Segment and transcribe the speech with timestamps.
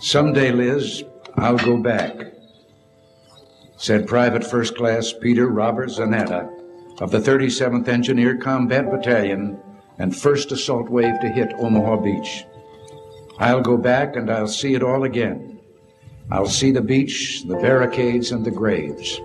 [0.00, 1.04] Someday, Liz,
[1.36, 2.14] I'll go back,
[3.76, 6.48] said Private First Class Peter Robert Zanatta
[7.02, 9.60] of the 37th Engineer Combat Battalion
[9.98, 12.46] and 1st Assault Wave to hit Omaha Beach.
[13.38, 15.60] I'll go back and I'll see it all again.
[16.30, 19.20] I'll see the beach, the barricades, and the graves.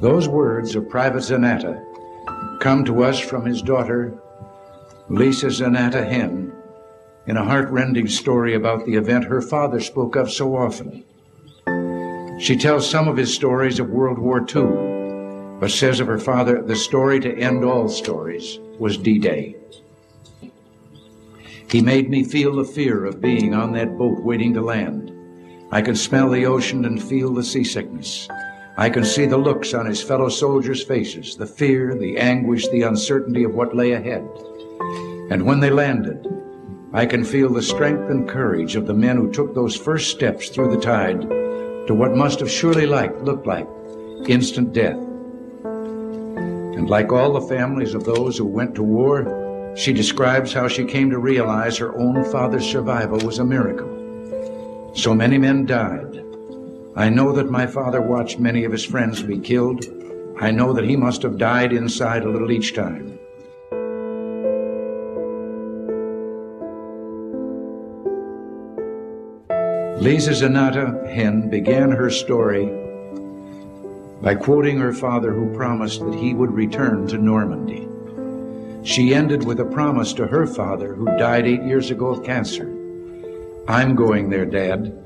[0.00, 1.84] Those words of Private Zanatta
[2.58, 4.18] come to us from his daughter,
[5.10, 6.54] Lisa Zanatta Henn,
[7.26, 11.04] in a heartrending story about the event her father spoke of so often.
[12.40, 16.62] She tells some of his stories of World War II, but says of her father,
[16.62, 19.54] the story to end all stories was D Day.
[21.70, 25.12] He made me feel the fear of being on that boat waiting to land.
[25.70, 28.26] I could smell the ocean and feel the seasickness.
[28.76, 32.82] I can see the looks on his fellow soldiers' faces, the fear, the anguish, the
[32.82, 34.26] uncertainty of what lay ahead.
[35.30, 36.26] And when they landed,
[36.92, 40.48] I can feel the strength and courage of the men who took those first steps
[40.48, 43.68] through the tide to what must have surely like, looked like
[44.28, 44.98] instant death.
[45.64, 50.84] And like all the families of those who went to war, she describes how she
[50.84, 54.92] came to realize her own father's survival was a miracle.
[54.94, 56.24] So many men died,
[56.96, 59.84] I know that my father watched many of his friends be killed.
[60.40, 63.16] I know that he must have died inside a little each time.
[70.00, 72.66] Lisa Zanatta Henn began her story
[74.20, 77.86] by quoting her father who promised that he would return to Normandy.
[78.82, 82.66] She ended with a promise to her father who died eight years ago of cancer.
[83.68, 85.00] I'm going there, Dad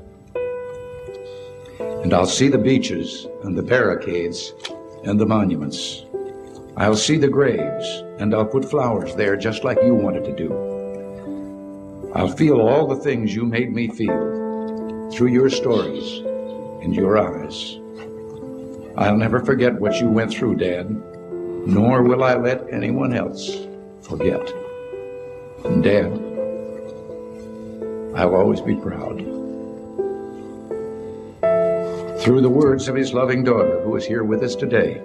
[2.05, 4.53] and I'll see the beaches and the barricades
[5.05, 6.05] and the monuments.
[6.77, 12.11] I'll see the graves and I'll put flowers there just like you wanted to do.
[12.13, 16.19] I'll feel all the things you made me feel through your stories
[16.83, 17.79] and your eyes.
[18.97, 23.65] I'll never forget what you went through, Dad, nor will I let anyone else
[24.03, 24.47] forget.
[25.63, 26.11] And Dad,
[28.15, 29.44] I'll always be proud
[32.25, 34.99] through the words of his loving daughter, who is here with us today.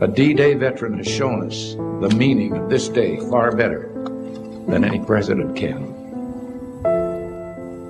[0.00, 3.88] A D Day veteran has shown us the meaning of this day far better
[4.66, 5.84] than any president can.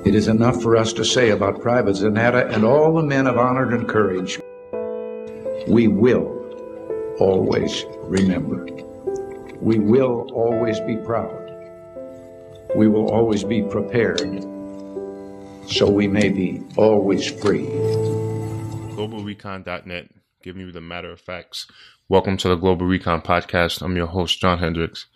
[0.05, 3.39] It is enough for us to say about Private Zanatta and all the men of
[3.39, 4.39] honor and courage.
[5.67, 8.67] We will always remember.
[9.63, 11.39] We will always be proud.
[12.77, 14.45] We will always be prepared
[15.67, 17.67] so we may be always free.
[18.97, 20.11] GlobalRecon.net,
[20.43, 21.67] giving you the matter of facts.
[22.09, 23.83] Welcome to the Global Recon Podcast.
[23.83, 25.07] I'm your host, John Hendricks.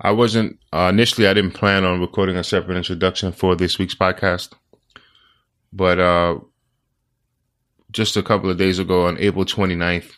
[0.00, 3.94] I wasn't, uh, initially, I didn't plan on recording a separate introduction for this week's
[3.94, 4.52] podcast.
[5.72, 6.38] But uh,
[7.90, 10.10] just a couple of days ago, on April 29th,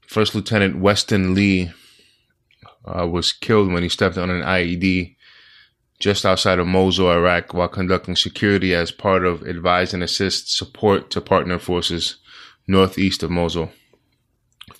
[0.00, 1.70] First Lieutenant Weston Lee
[2.84, 5.16] uh, was killed when he stepped on an IED
[6.02, 11.10] just outside of Mosul, Iraq, while conducting security as part of advise and assist support
[11.10, 12.16] to partner forces
[12.66, 13.70] northeast of Mosul.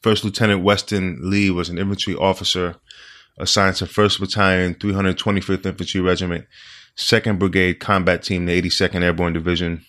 [0.03, 2.75] First Lieutenant Weston Lee was an infantry officer
[3.39, 6.45] assigned to 1st Battalion, 325th Infantry Regiment,
[6.97, 9.85] 2nd Brigade Combat Team, the 82nd Airborne Division.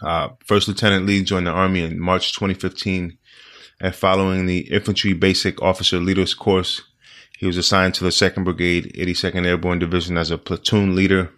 [0.00, 3.18] Uh, First Lieutenant Lee joined the Army in March 2015,
[3.78, 6.80] and following the Infantry Basic Officer Leaders Course,
[7.42, 11.32] he was assigned to the 2nd Brigade, 82nd Airborne Division as a platoon leader.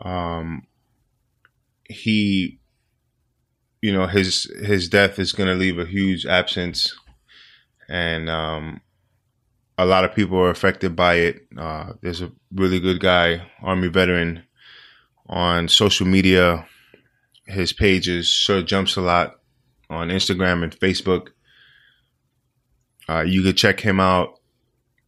[0.00, 0.68] Um,
[1.88, 2.60] he,
[3.82, 6.94] you know, his his death is going to leave a huge absence,
[7.88, 8.82] and um,
[9.76, 11.48] a lot of people are affected by it.
[11.58, 14.44] Uh, there's a really good guy, Army veteran,
[15.28, 16.68] on social media.
[17.46, 19.40] His page is Sir Jumps a Lot
[19.90, 21.30] on Instagram and Facebook.
[23.08, 24.40] Uh, you could check him out.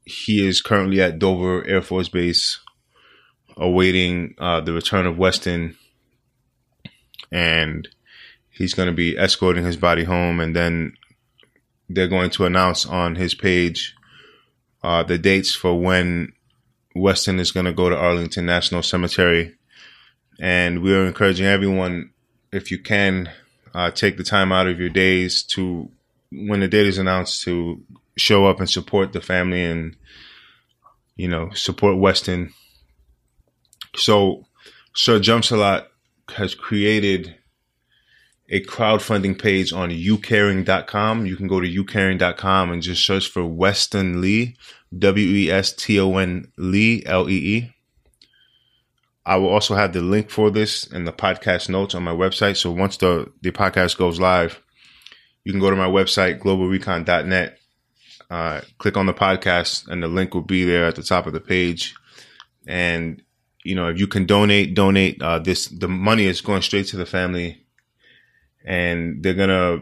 [0.04, 2.60] He is currently at Dover Air Force Base,
[3.56, 5.76] awaiting uh, the return of Weston,
[7.32, 7.88] and
[8.50, 10.92] he's going to be escorting his body home, and then
[11.88, 13.94] they're going to announce on his page
[14.82, 16.32] uh, the dates for when
[16.94, 19.54] Weston is going to go to Arlington National Cemetery,
[20.38, 22.10] and we are encouraging everyone,
[22.52, 23.30] if you can,
[23.74, 25.90] uh, take the time out of your days to
[26.48, 27.82] when the date is announced to
[28.16, 29.96] show up and support the family and
[31.16, 32.52] you know support Weston.
[33.94, 34.46] So
[34.94, 35.88] Sir Jumps a Lot
[36.36, 37.36] has created
[38.48, 41.26] a crowdfunding page on youcaring.com.
[41.26, 44.56] You can go to youcaring.com and just search for Weston Lee,
[44.96, 47.72] W E S T O N Lee, L E E.
[49.24, 52.56] I will also have the link for this in the podcast notes on my website.
[52.56, 54.62] So once the, the podcast goes live,
[55.46, 57.58] you can go to my website, globalrecon.net,
[58.28, 61.32] uh, click on the podcast, and the link will be there at the top of
[61.32, 61.94] the page.
[62.66, 63.22] And,
[63.62, 65.22] you know, if you can donate, donate.
[65.22, 67.64] Uh, this, the money is going straight to the family
[68.64, 69.78] and they're gonna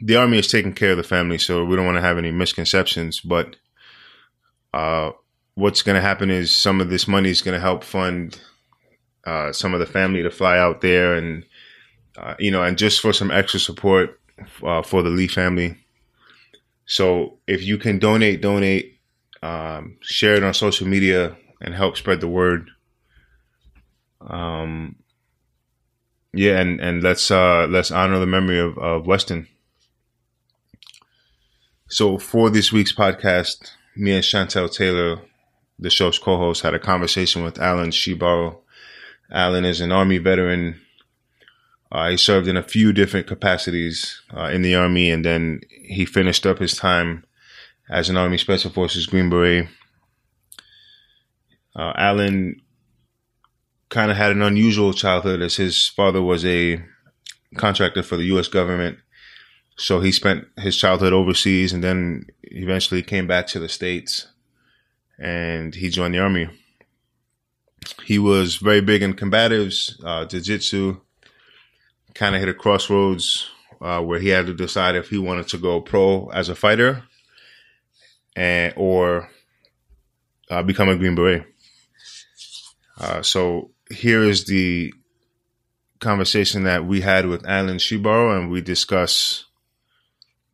[0.00, 2.30] the army is taking care of the family, so we don't want to have any
[2.30, 3.20] misconceptions.
[3.20, 3.56] But
[4.72, 5.10] uh,
[5.54, 8.38] what's going to happen is some of this money is going to help fund
[9.24, 11.44] uh, some of the family to fly out there, and
[12.16, 14.17] uh, you know, and just for some extra support
[14.62, 15.76] uh, for the Lee family.
[16.86, 18.98] So if you can donate, donate,
[19.42, 22.70] um, share it on social media, and help spread the word.
[24.20, 24.96] Um,
[26.32, 29.48] yeah, and and let's uh let's honor the memory of of Weston.
[31.88, 35.20] So for this week's podcast, me and Chantelle Taylor,
[35.78, 38.58] the show's co-host, had a conversation with Alan Shebaro.
[39.30, 40.80] Alan is an Army veteran.
[41.90, 46.04] Uh, he served in a few different capacities uh, in the Army, and then he
[46.04, 47.24] finished up his time
[47.88, 49.68] as an Army Special Forces Green Beret.
[51.74, 52.60] Uh, Alan
[53.88, 56.82] kind of had an unusual childhood as his father was a
[57.56, 58.48] contractor for the U.S.
[58.48, 58.98] government.
[59.76, 64.26] So he spent his childhood overseas and then eventually came back to the States
[65.18, 66.48] and he joined the Army.
[68.04, 71.00] He was very big in combatives, uh, jiu jitsu,
[72.18, 73.48] kind of hit a crossroads
[73.80, 77.04] uh, where he had to decide if he wanted to go pro as a fighter
[78.34, 79.30] and or
[80.50, 81.46] uh, become a Green Beret.
[82.98, 84.92] Uh, so here is the
[86.00, 89.44] conversation that we had with Alan Shebaro, and we discuss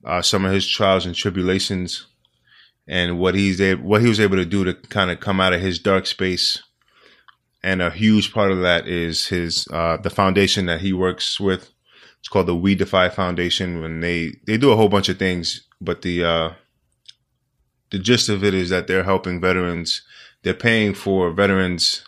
[0.05, 2.07] uh, some of his trials and tribulations
[2.87, 5.55] and what he's able, what he was able to do to kind of come out
[5.55, 6.63] of his dark space.
[7.65, 11.71] And a huge part of that is his uh, the foundation that he works with.
[12.19, 13.81] It's called the We Defy Foundation.
[13.81, 16.51] When they they do a whole bunch of things, but the uh,
[17.91, 20.03] the gist of it is that they're helping veterans.
[20.43, 22.05] They're paying for veterans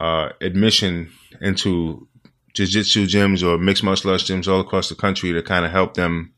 [0.00, 2.08] uh, admission into
[2.54, 5.94] jiu-jitsu gyms or mixed martial arts gyms all across the country to kind of help
[5.94, 6.32] them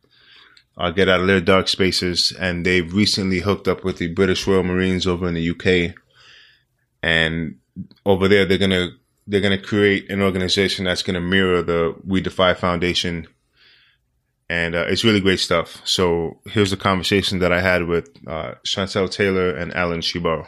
[0.77, 2.31] uh, get out of their dark spaces.
[2.39, 5.95] And they've recently hooked up with the British Royal Marines over in the UK.
[7.03, 7.57] And
[8.05, 8.91] over there, they're going to,
[9.27, 13.27] they're to create an organization that's going to mirror the We Defy Foundation.
[14.51, 15.83] And uh, it's really great stuff.
[15.85, 20.47] So here's the conversation that I had with uh, Chantelle Taylor and Alan Shebaro.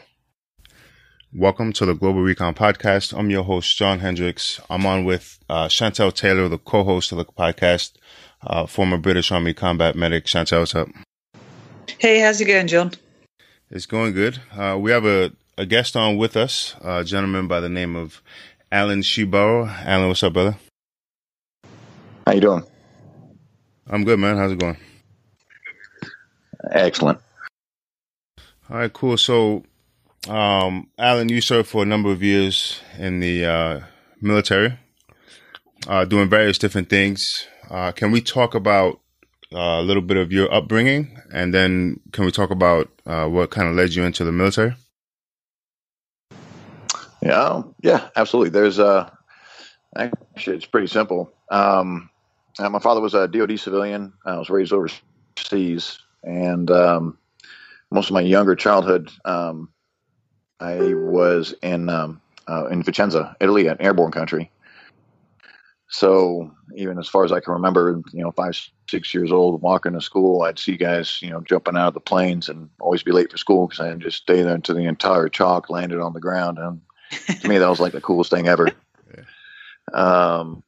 [1.32, 3.16] Welcome to the Global Recon Podcast.
[3.16, 4.60] I'm your host, John Hendricks.
[4.68, 7.92] I'm on with uh, Chantelle Taylor, the co-host of the podcast,
[8.42, 10.26] uh, former British Army combat medic.
[10.26, 10.88] Chantelle, what's up?
[11.98, 12.92] Hey, how's it going, John?
[13.70, 14.40] It's going good.
[14.50, 18.22] Uh, we have a, a, guest on with us, a gentleman by the name of
[18.72, 19.68] Alan Shebaro.
[19.84, 20.56] Alan, what's up, brother?
[22.26, 22.64] How you doing?
[23.86, 24.36] I'm good, man.
[24.36, 24.78] How's it going?
[26.70, 27.20] Excellent.
[28.70, 29.16] All right, cool.
[29.16, 29.64] So
[30.28, 33.80] um, Alan, you served for a number of years in the uh,
[34.20, 34.78] military,
[35.88, 37.46] uh, doing various different things.
[37.68, 39.00] Uh, can we talk about
[39.52, 43.50] uh, a little bit of your upbringing, and then can we talk about uh, what
[43.50, 44.74] kind of led you into the military?
[47.22, 48.50] Yeah, yeah, absolutely.
[48.50, 49.10] There's uh,
[49.96, 51.32] actually it's pretty simple.
[51.50, 52.10] Um,
[52.58, 54.12] my father was a DoD civilian.
[54.24, 57.18] I was raised overseas, and um,
[57.90, 59.10] most of my younger childhood.
[59.24, 59.70] Um,
[60.60, 64.50] I was in um, uh, in Vicenza, Italy, an airborne country.
[65.88, 68.56] So even as far as I can remember, you know, five,
[68.88, 72.00] six years old, walking to school, I'd see guys, you know, jumping out of the
[72.00, 75.28] planes and always be late for school because I'd just stay there until the entire
[75.28, 76.58] chalk landed on the ground.
[76.58, 78.68] And to me, that was like the coolest thing ever.
[79.92, 80.62] Um,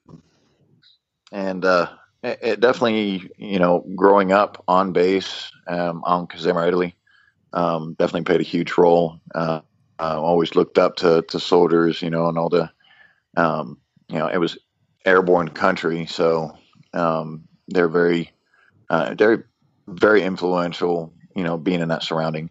[1.30, 1.88] and uh,
[2.22, 6.94] it, it, definitely, you know, growing up on base um, on Caserma, Italy,
[7.52, 9.20] um, definitely played a huge role.
[9.34, 9.60] Uh,
[9.98, 12.70] uh, always looked up to, to soldiers, you know, and all the,
[13.36, 14.58] um, you know, it was
[15.04, 16.56] airborne country, so
[16.92, 18.30] um, they're very,
[18.90, 19.48] uh, they're
[19.86, 22.50] very influential, you know, being in that surrounding.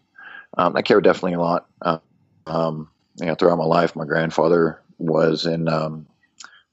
[0.56, 1.66] Um, I care definitely a lot.
[1.80, 1.98] Uh,
[2.46, 2.88] um,
[3.18, 6.06] you know, throughout my life, my grandfather was in um,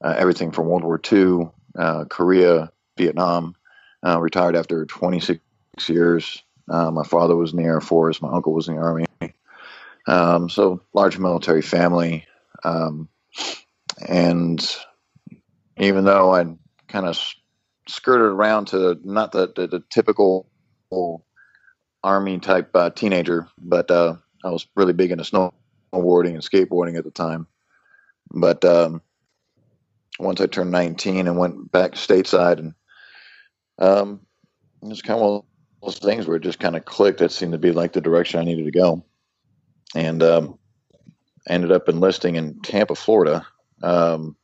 [0.03, 3.55] uh, everything from World War II, uh, Korea, Vietnam.
[4.05, 5.41] Uh, retired after 26
[5.89, 6.41] years.
[6.69, 8.21] my father was in the Air Force.
[8.21, 9.05] My uncle was in the Army.
[10.07, 12.25] Um, so large military family,
[12.63, 13.09] um,
[14.07, 14.59] and
[15.77, 16.45] even though I
[16.87, 17.19] kind of
[17.87, 20.47] skirted around to not the the, the typical
[22.03, 25.23] army type uh, teenager, but uh, I was really big into
[25.91, 27.47] snowboarding and skateboarding at the time.
[28.31, 29.01] But um,
[30.19, 32.73] once I turned 19 and went back stateside, and
[33.79, 34.21] um,
[34.81, 35.45] it was kind of
[35.81, 37.19] those things where it just kind of clicked.
[37.19, 39.03] That seemed to be like the direction I needed to go,
[39.95, 40.59] and um,
[41.47, 43.45] ended up enlisting in Tampa, Florida.
[43.81, 44.35] Um,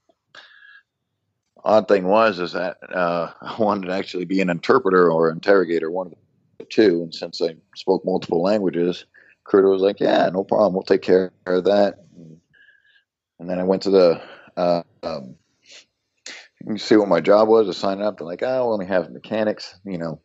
[1.63, 5.91] odd thing was is that uh, I wanted to actually be an interpreter or interrogator,
[5.91, 6.13] one of
[6.59, 7.01] the two.
[7.03, 9.05] And since I spoke multiple languages,
[9.45, 10.73] Recruiter was like, "Yeah, no problem.
[10.73, 11.99] We'll take care of that."
[13.39, 14.21] And, then I went to the
[14.57, 15.35] uh, um,
[16.77, 18.17] see what my job was to sign up.
[18.17, 20.21] They're like, "I oh, only have mechanics," you know.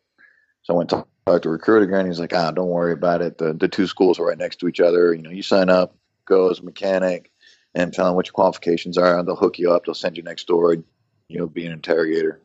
[0.62, 2.07] So I went to talk to recruiter again.
[2.07, 3.39] He's like, "Ah, don't worry about it.
[3.39, 5.12] The the two schools are right next to each other.
[5.12, 7.31] You know, you sign up, go as a mechanic,
[7.75, 9.85] and tell them what your qualifications are, and they'll hook you up.
[9.85, 10.85] They'll send you next door and
[11.29, 12.41] you'll be an interrogator.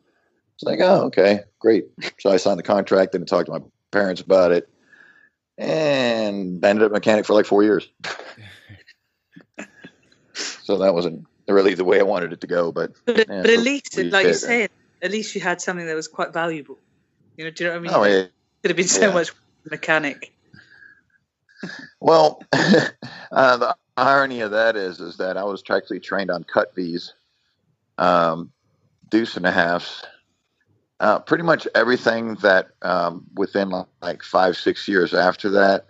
[0.54, 1.86] It's like, oh, okay, great.
[2.20, 3.58] So I signed the contract and talked to my
[3.90, 4.68] parents about it,
[5.58, 7.88] and I ended up mechanic for like four years.
[10.34, 13.50] so that wasn't really the way I wanted it to go, but but, yeah, but
[13.50, 14.70] at least, like you said,
[15.02, 16.78] at least you had something that was quite valuable.
[17.36, 17.92] You know, do you know what I mean?
[17.94, 18.26] Oh, yeah.
[18.62, 19.14] Could have been so yeah.
[19.14, 19.32] much
[19.70, 20.32] mechanic.
[22.00, 27.12] well, uh, the irony of that is, is that I was actually trained on CUCVs.
[27.98, 28.52] Um,
[29.08, 30.02] deuce and a half.
[30.98, 35.86] Uh, pretty much everything that um, within like five, six years after that,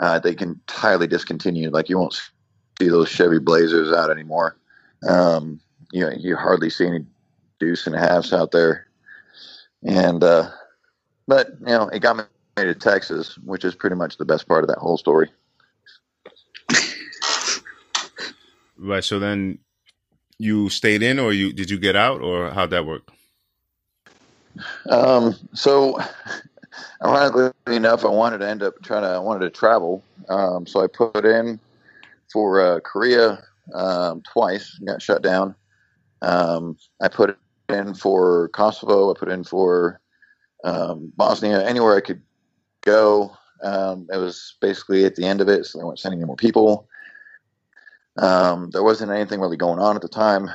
[0.00, 1.70] uh, they can entirely discontinue.
[1.70, 2.20] Like you won't
[2.80, 4.56] see those Chevy Blazers out anymore.
[5.08, 5.60] Um,
[5.92, 7.06] you know, you hardly see any
[7.60, 8.88] deuce and halves out there.
[9.84, 10.50] And, uh,
[11.28, 12.24] but you know, it got me
[12.56, 15.30] to Texas, which is pretty much the best part of that whole story.
[18.82, 19.04] Right.
[19.04, 19.58] So then
[20.38, 23.02] you stayed in, or you did you get out, or how'd that work?
[24.88, 25.98] Um, so,
[27.04, 29.08] ironically enough, I wanted to end up trying to.
[29.08, 31.60] I wanted to travel, um, so I put in
[32.32, 33.42] for uh, Korea
[33.74, 34.78] um, twice.
[34.84, 35.54] Got shut down.
[36.22, 37.38] Um, I put
[37.68, 39.10] in for Kosovo.
[39.10, 40.00] I put in for
[40.64, 41.66] um, Bosnia.
[41.66, 42.22] Anywhere I could
[42.82, 43.36] go.
[43.62, 46.36] Um, it was basically at the end of it, so they weren't sending any more
[46.36, 46.88] people.
[48.16, 50.48] There wasn't anything really going on at the time,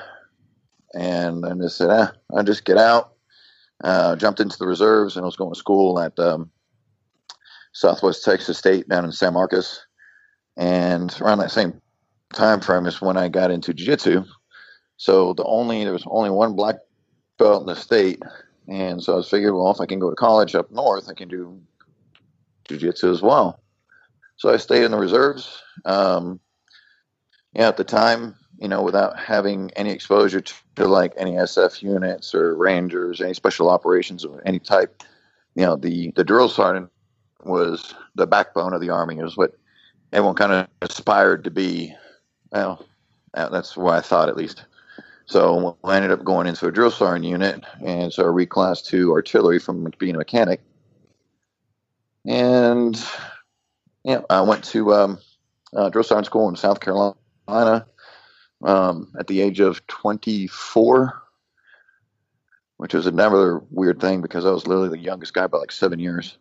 [0.96, 3.15] and I just said, eh, I'll just get out.
[3.84, 6.50] Uh, jumped into the reserves and I was going to school at um,
[7.74, 9.86] Southwest Texas State down in San Marcos.
[10.58, 11.82] And around that same
[12.34, 14.24] time frame is when I got into jiu-jitsu.
[14.98, 16.78] So the only there was only one black
[17.38, 18.22] belt in the state,
[18.68, 21.14] and so I was figured, well, if I can go to college up north, I
[21.14, 21.62] can do
[22.70, 23.62] jiu-jitsu as well.
[24.38, 25.62] So I stayed in the reserves.
[25.84, 26.40] Um,
[27.54, 31.82] yeah, at the time, you know, without having any exposure to, to, like any SF
[31.82, 35.04] units or Rangers, any special operations of any type,
[35.56, 36.90] you know, the, the drill sergeant
[37.44, 39.18] was the backbone of the Army.
[39.18, 39.56] It was what
[40.14, 41.94] everyone kind of aspired to be.
[42.52, 42.86] Well,
[43.34, 44.66] that's what I thought at least.
[45.26, 49.12] So I ended up going into a drill sergeant unit, and so I reclassed to
[49.12, 50.62] artillery from being a mechanic.
[52.26, 53.04] And
[54.04, 55.20] yeah, I went to um,
[55.76, 57.86] uh, drill sergeant school in South Carolina
[58.64, 61.22] um, at the age of 24,
[62.78, 66.00] which was another weird thing because I was literally the youngest guy by like seven
[66.00, 66.38] years.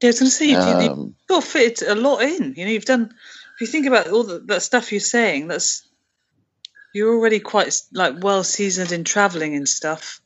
[0.00, 0.56] Yeah, I was going to say, you,
[0.90, 2.54] um, you, fit a lot in.
[2.56, 3.14] You know, you've done,
[3.54, 5.88] if you think about all the, that stuff you're saying, that's,
[6.92, 10.20] you're already quite like well seasoned in traveling and stuff.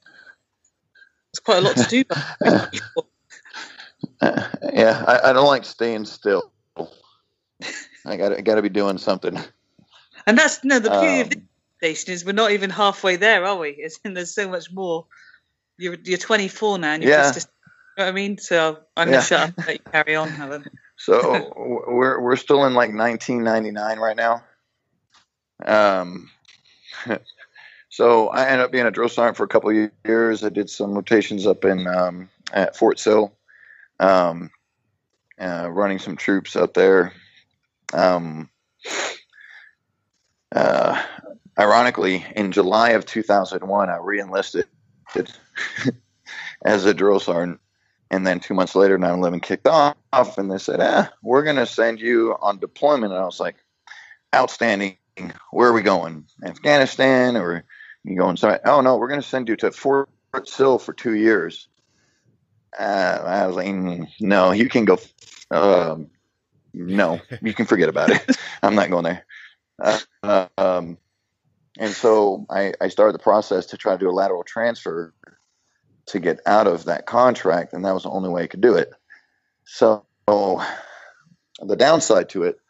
[1.31, 2.05] It's quite a lot to do.
[4.73, 6.53] yeah, I, I, don't like staying still.
[8.05, 9.39] I got I got to be doing something.
[10.27, 11.43] And that's no the beauty um, of this
[11.79, 13.71] station is we're not even halfway there, are we?
[13.79, 15.07] It's, and there's so much more.
[15.79, 17.33] You're you're 24 now, and you're yeah.
[17.33, 17.49] just,
[17.97, 18.39] you know what I mean.
[18.39, 20.65] So I'm gonna shut up and let you carry on, Helen.
[21.03, 24.45] So we're we're still in like 1999 right now.
[25.65, 26.31] Um.
[27.91, 30.45] So I ended up being a drill sergeant for a couple of years.
[30.45, 33.35] I did some rotations up in um, at Fort Sill,
[33.99, 34.53] um,
[35.41, 37.13] uh, running some troops out there.
[37.93, 38.49] Um,
[40.55, 41.03] uh,
[41.59, 44.65] ironically, in July of 2001, I reenlisted
[46.65, 47.61] as a drill sergeant.
[48.13, 49.97] And then two months later, 9 11 kicked off,
[50.37, 53.13] and they said, eh, we're going to send you on deployment.
[53.13, 53.57] And I was like,
[54.35, 54.97] outstanding.
[55.53, 56.27] Where are we going?
[56.45, 57.37] Afghanistan?
[57.37, 57.65] Or
[58.05, 58.37] you going?
[58.37, 60.09] So, oh, no, we're going to send you to Fort
[60.45, 61.69] Sill for two years.
[62.79, 64.99] Uh, I was like, mm, no, you can go.
[65.51, 66.09] Um,
[66.73, 68.37] no, you can forget about it.
[68.63, 69.25] I'm not going there.
[69.81, 70.99] Um,
[71.79, 75.15] and so I, I, started the process to try to do a lateral transfer
[76.07, 78.75] to get out of that contract, and that was the only way I could do
[78.75, 78.93] it.
[79.65, 82.61] So the downside to it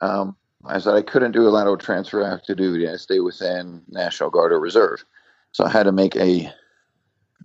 [0.00, 0.36] um,
[0.70, 2.88] is that I couldn't do a lateral transfer active duty.
[2.88, 5.04] I stay within National Guard or Reserve,
[5.52, 6.50] so I had to make a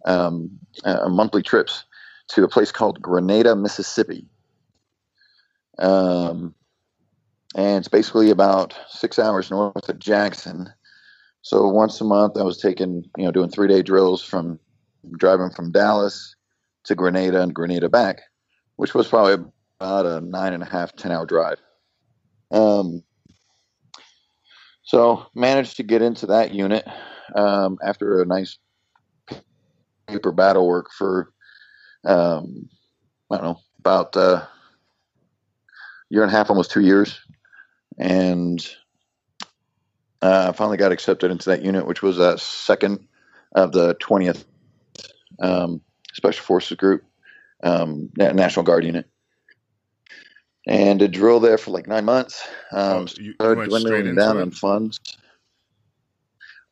[0.05, 1.83] um, a monthly trips
[2.29, 4.27] to a place called Grenada, Mississippi.
[5.77, 6.53] Um,
[7.55, 10.71] and it's basically about six hours north of Jackson.
[11.41, 14.59] So once a month, I was taking, you know, doing three day drills from
[15.17, 16.35] driving from Dallas
[16.85, 18.21] to Grenada and Grenada back,
[18.75, 19.45] which was probably
[19.79, 21.59] about a nine and a half, 10 hour drive.
[22.51, 23.03] Um,
[24.83, 26.85] so managed to get into that unit
[27.35, 28.57] um, after a nice
[30.07, 31.31] paper battle work for,
[32.05, 32.67] um,
[33.31, 34.45] I don't know, about a uh,
[36.09, 37.19] year and a half, almost two years.
[37.99, 38.65] And
[40.21, 43.07] uh, finally got accepted into that unit, which was a second
[43.53, 44.45] of the 20th
[45.39, 45.81] um,
[46.13, 47.03] Special Forces Group,
[47.63, 49.05] um, National Guard unit.
[50.67, 52.47] And to drill there for like nine months.
[52.71, 54.99] Um, oh, you, started dwindling down on funds.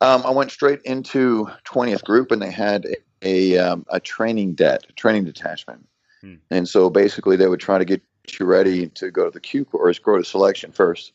[0.00, 4.54] Um, I went straight into 20th Group, and they had a a, um, a training
[4.54, 5.86] debt, a training detachment.
[6.20, 6.34] Hmm.
[6.50, 8.02] And so basically, they would try to get
[8.38, 11.12] you ready to go to the Q course, go to selection first,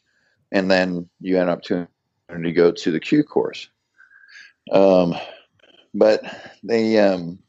[0.53, 1.88] and then you end up to
[2.31, 3.67] to go to the Q course.
[4.72, 5.15] Um,
[5.93, 6.24] but
[6.63, 7.39] they um,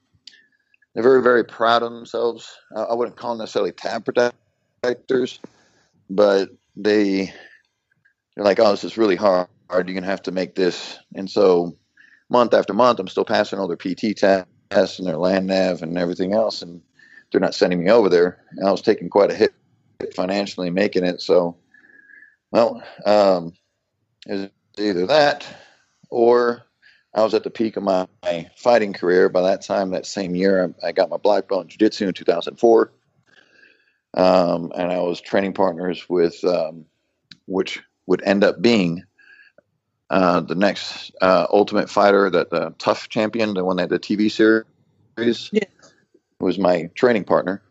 [0.95, 2.51] they're very very proud of themselves.
[2.77, 5.39] I wouldn't call them necessarily tab protectors,
[6.11, 7.33] but they
[8.35, 9.49] they're like, oh, this is really hard.
[9.71, 11.77] You're gonna have to make this, and so
[12.31, 15.99] month after month, I'm still passing all their PT tests and their land nav and
[15.99, 16.81] everything else, and
[17.31, 18.45] they're not sending me over there.
[18.57, 19.55] And I was taking quite a hit
[20.15, 21.21] financially making it.
[21.21, 21.57] So,
[22.55, 23.53] well, um,
[24.29, 25.45] it was either that
[26.09, 26.63] or
[27.13, 29.29] I was at the peak of my, my, fighting career.
[29.29, 32.15] By that time, that same year, I, I got my black belt in jiu-jitsu in
[32.15, 32.93] 2004.
[34.17, 36.85] Um, and I was training partners with, um,
[37.47, 39.03] which would end up being
[40.09, 44.31] uh, the next uh, Ultimate Fighter, that the TUF champion, the one that the TV
[44.31, 45.65] series, yeah.
[46.39, 47.63] was my training partner.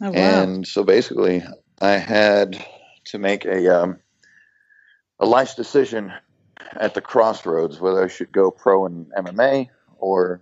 [0.00, 0.16] Oh, wow.
[0.16, 1.42] And so basically,
[1.82, 2.64] I had
[3.06, 3.98] to make a um,
[5.20, 6.12] a life decision
[6.76, 10.40] at the crossroads whether I should go pro in MMA or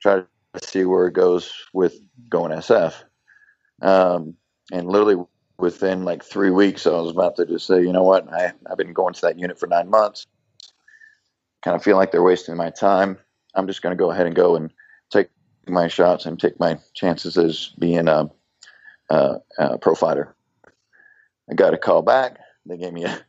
[0.00, 0.26] try to
[0.66, 1.96] see where it goes with
[2.28, 2.94] going SF.
[3.80, 4.34] Um,
[4.70, 5.24] and literally
[5.58, 8.76] within like three weeks, I was about to just say, you know what, I, I've
[8.76, 10.26] been going to that unit for nine months.
[11.62, 13.18] Kind of feel like they're wasting my time.
[13.54, 14.72] I'm just going to go ahead and go and
[15.10, 15.28] take
[15.66, 18.30] my shots and take my chances as being a,
[19.10, 20.34] a, a pro fighter.
[21.50, 22.38] I got a call back.
[22.66, 23.20] They gave me a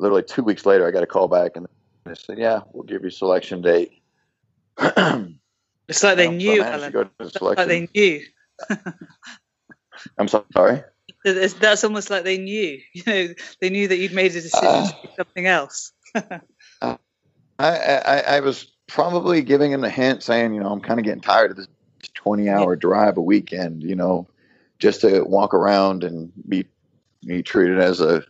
[0.00, 0.86] literally two weeks later.
[0.86, 1.66] I got a call back and
[2.04, 4.02] they said, "Yeah, we'll give you selection date."
[4.78, 6.62] it's like they knew.
[6.62, 8.22] It's like they knew.
[10.18, 10.82] I'm sorry.
[11.24, 12.80] That's almost like they knew.
[12.92, 15.92] You know, they knew that you'd made a decision uh, to do something else.
[16.14, 16.38] uh,
[16.82, 16.96] I,
[17.58, 21.20] I, I was probably giving him a hint, saying, you know, I'm kind of getting
[21.20, 21.68] tired of this
[22.14, 22.78] 20 hour yeah.
[22.78, 23.82] drive a weekend.
[23.82, 24.28] You know,
[24.78, 26.66] just to walk around and be
[27.26, 28.24] be treated as a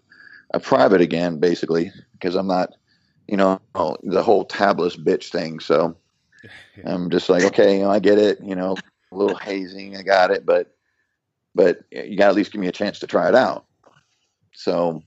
[0.52, 2.74] a private again, basically, because I'm not,
[3.28, 3.60] you know,
[4.02, 5.60] the whole tabless bitch thing.
[5.60, 5.96] So
[6.84, 8.38] I'm just like, okay, you know, I get it.
[8.42, 8.76] You know,
[9.12, 10.74] a little hazing, I got it, but
[11.54, 13.66] but you got to at least give me a chance to try it out.
[14.52, 15.02] So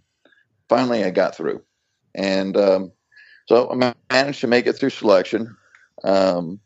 [0.67, 1.62] finally, I got through,
[2.15, 2.91] and um,
[3.47, 5.56] so I managed to make it through selection,
[6.03, 6.60] um,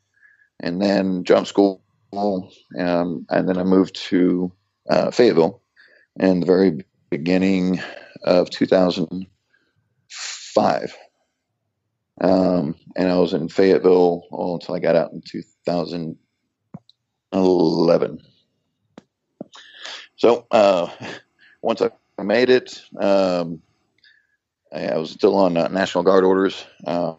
[0.60, 1.82] and then jump school,
[2.14, 4.52] um, and then I moved to
[4.90, 5.62] uh, Fayetteville,
[6.20, 7.82] and the very beginning
[8.24, 10.98] of 2005.
[12.20, 18.22] Um, and I was in Fayetteville all until I got out in 2011.
[20.16, 20.90] So uh,
[21.62, 21.92] once I
[22.24, 23.62] made it, um,
[24.74, 26.66] I was still on uh, National Guard orders.
[26.86, 27.18] Um,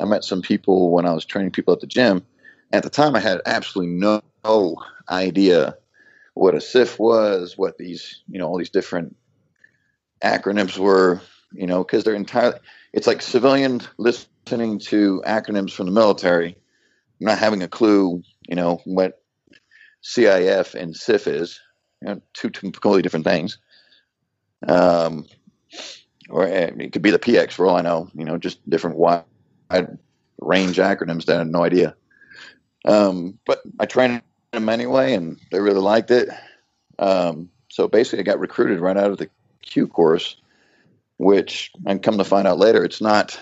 [0.00, 2.26] I met some people when I was training people at the gym.
[2.72, 4.76] At the time, I had absolutely no, no
[5.08, 5.76] idea
[6.34, 9.16] what a CIF was, what these, you know, all these different
[10.22, 11.20] acronyms were,
[11.52, 12.58] you know, because they're entirely,
[12.92, 16.56] it's like civilian listening to acronyms from the military,
[17.20, 19.22] not having a clue, you know, what
[20.02, 21.60] CIF and CIF is,
[22.02, 23.58] you know, two, two completely different things.
[24.66, 25.26] Um,
[26.28, 28.96] or eh, it could be the PX for all I know, you know, just different
[28.96, 29.24] wide
[30.40, 31.94] range acronyms that I had no idea.
[32.84, 36.28] Um, but I trained them anyway, and they really liked it.
[36.98, 39.28] Um, so basically, I got recruited right out of the
[39.66, 40.36] Q course,
[41.18, 43.38] which and come to find out later, it's not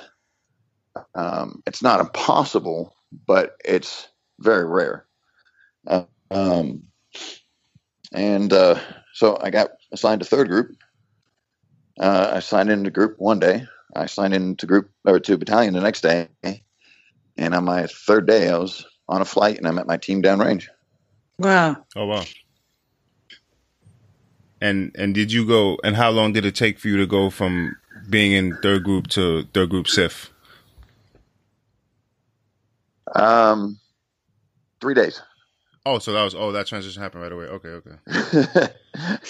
[1.14, 2.94] um, it's not impossible,
[3.26, 4.08] but it's
[4.40, 5.06] very rare.
[5.86, 6.84] Uh, um,
[8.12, 8.78] and uh,
[9.12, 10.76] so I got assigned to third group.
[11.98, 13.66] Uh, I signed into group one day.
[13.94, 16.28] I signed into group or to battalion the next day.
[17.36, 20.22] And on my third day, I was on a flight and I met my team
[20.22, 20.66] downrange.
[21.38, 21.84] Wow.
[21.96, 22.24] Oh wow.
[24.64, 25.78] And and did you go?
[25.84, 27.76] And how long did it take for you to go from
[28.08, 30.30] being in third group to third group CIF?
[33.14, 33.78] Um,
[34.80, 35.20] three days.
[35.84, 37.44] Oh, so that was oh that transition happened right away.
[37.44, 37.96] Okay, okay.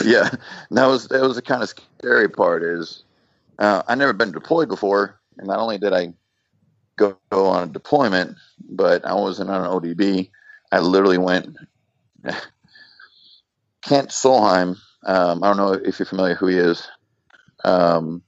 [0.04, 0.30] yeah,
[0.70, 2.62] that was that was the kind of scary part.
[2.62, 3.02] Is
[3.58, 6.14] uh, I never been deployed before, and not only did I
[6.96, 8.36] go, go on a deployment,
[8.70, 10.30] but I wasn't on an ODB.
[10.70, 11.56] I literally went.
[13.82, 14.76] Kent Solheim.
[15.04, 16.88] Um, I don't know if you're familiar who he is.
[17.64, 18.22] Um,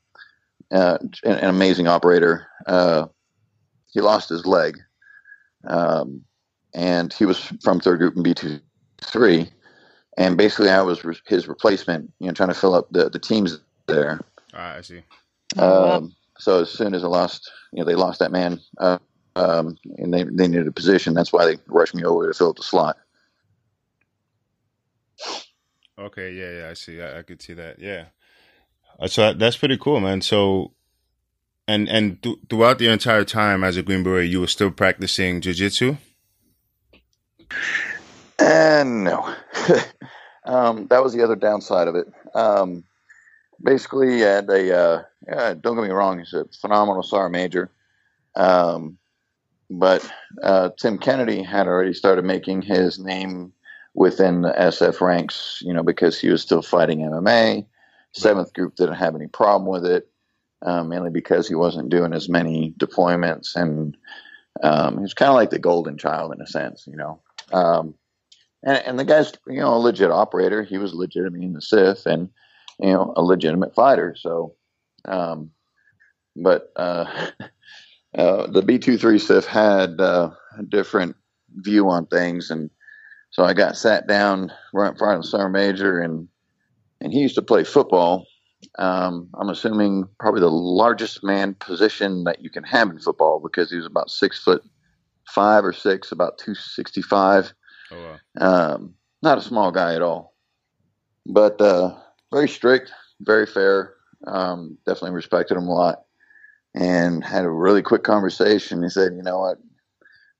[0.72, 2.46] uh, an, an, amazing operator.
[2.66, 3.06] Uh,
[3.92, 4.78] he lost his leg.
[5.66, 6.22] Um,
[6.74, 8.60] and he was from third group in B2
[9.02, 9.48] 3.
[10.18, 13.18] And basically, I was re- his replacement, you know, trying to fill up the, the
[13.18, 14.20] teams there.
[14.54, 15.02] Ah, I see.
[15.58, 18.98] Um, so as soon as I lost, you know, they lost that man, uh,
[19.36, 21.14] um, and they, they needed a position.
[21.14, 22.96] That's why they rushed me over to fill up the slot.
[25.98, 27.00] Okay, yeah, yeah, I see.
[27.00, 27.78] I, I could see that.
[27.78, 28.06] Yeah.
[29.00, 30.20] Uh, so that's pretty cool, man.
[30.20, 30.72] So,
[31.66, 35.40] and and th- throughout the entire time as a Green Beret, you were still practicing
[35.40, 35.98] jujitsu.
[38.38, 39.34] And no,
[40.44, 42.06] um, that was the other downside of it.
[42.34, 42.84] Um,
[43.62, 47.70] basically, uh, they uh, yeah, don't get me wrong, he's a phenomenal sergeant major.
[48.34, 48.98] Um,
[49.70, 50.08] but
[50.42, 53.52] uh, Tim Kennedy had already started making his name
[53.96, 57.66] within the SF ranks, you know, because he was still fighting MMA.
[58.12, 60.08] Seventh group didn't have any problem with it,
[60.62, 63.96] um, mainly because he wasn't doing as many deployments, and
[64.62, 67.20] um, he was kind of like the golden child in a sense, you know.
[67.52, 67.94] Um,
[68.62, 70.62] and, and the guy's, you know, a legit operator.
[70.62, 72.28] He was legitimate in the CIF and,
[72.80, 74.14] you know, a legitimate fighter.
[74.18, 74.54] So,
[75.06, 75.50] um,
[76.34, 77.06] but uh,
[78.14, 81.16] uh, the B23 CIF had uh, a different
[81.54, 82.50] view on things.
[82.50, 82.70] And
[83.30, 86.28] so I got sat down right in front of the sergeant major, and,
[87.00, 88.26] and he used to play football.
[88.78, 93.70] Um, I'm assuming probably the largest man position that you can have in football because
[93.70, 94.62] he was about six foot
[95.28, 97.52] five or six, about 265.
[97.92, 98.18] Oh, wow.
[98.40, 100.34] um, not a small guy at all,
[101.26, 101.96] but uh,
[102.32, 103.94] very strict, very fair.
[104.26, 106.02] Um, definitely respected him a lot
[106.74, 108.82] and had a really quick conversation.
[108.82, 109.58] He said, you know what,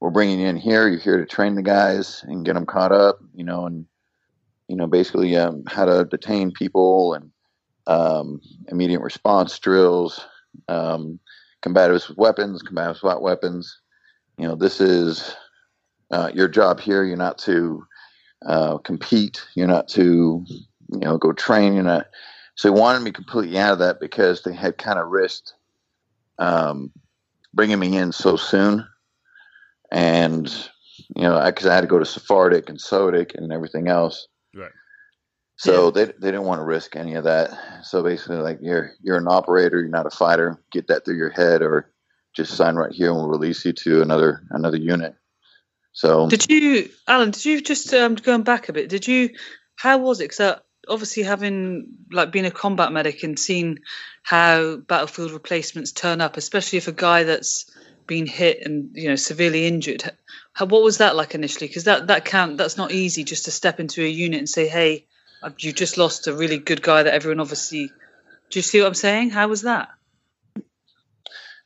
[0.07, 0.87] we're bringing you in here.
[0.87, 3.87] You're here to train the guys and get them caught up, you know, and,
[4.69, 7.33] you know, basically um, how to detain people and
[7.89, 10.25] um, immediate response drills,
[10.69, 11.19] um,
[11.61, 13.81] combative weapons, combative SWAT weapons,
[14.39, 15.35] you know, this is
[16.13, 17.03] uh, your job here.
[17.03, 17.85] You're not to
[18.47, 19.45] uh, compete.
[19.57, 21.75] You're not to, you know, go train.
[21.75, 22.07] You're not.
[22.55, 25.55] So they wanted me completely out of that because they had kind of risked
[26.39, 26.93] um,
[27.53, 28.87] bringing me in so soon,
[29.91, 30.49] and
[31.15, 34.27] you know, because I, I, had to go to SFARTAEC and SOTIC and everything else.
[34.55, 34.71] Right.
[35.57, 35.91] So yeah.
[35.91, 37.51] they they didn't want to risk any of that.
[37.83, 40.63] So basically, like you're you're an operator, you're not a fighter.
[40.71, 41.91] Get that through your head, or
[42.35, 45.15] just sign right here and we'll release you to another another unit.
[45.93, 47.31] So did you, Alan?
[47.31, 48.91] Did you just um, going back a bit?
[48.91, 49.31] Did you?
[49.77, 50.25] How was it?
[50.25, 53.79] Because uh, obviously, having like been a combat medic and seen
[54.23, 57.71] how battlefield replacements turn up, especially if a guy that's
[58.07, 60.11] been hit and you know severely injured.
[60.53, 61.69] How, what was that like initially?
[61.69, 64.69] Because that that can't that's not easy just to step into a unit and say,
[64.69, 65.07] "Hey,
[65.59, 67.91] you just lost a really good guy that everyone obviously."
[68.49, 69.31] Do you see what I'm saying?
[69.31, 69.89] How was that?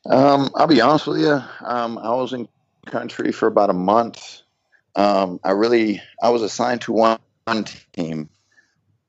[0.06, 1.42] Um, I'll be honest with you.
[1.60, 2.48] Um, I was in
[2.86, 4.42] country for about a month.
[4.96, 8.28] Um, I really, I was assigned to one, one team,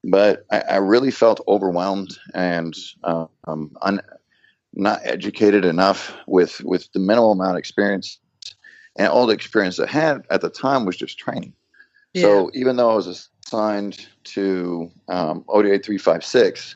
[0.04, 4.02] but I, I, really felt overwhelmed and um, un,
[4.74, 8.20] not educated enough with with the minimal amount of experience
[8.98, 11.54] and all the experience I had at the time was just training.
[12.14, 12.22] Yeah.
[12.24, 16.76] So even though I was assigned to um, ODA three five six,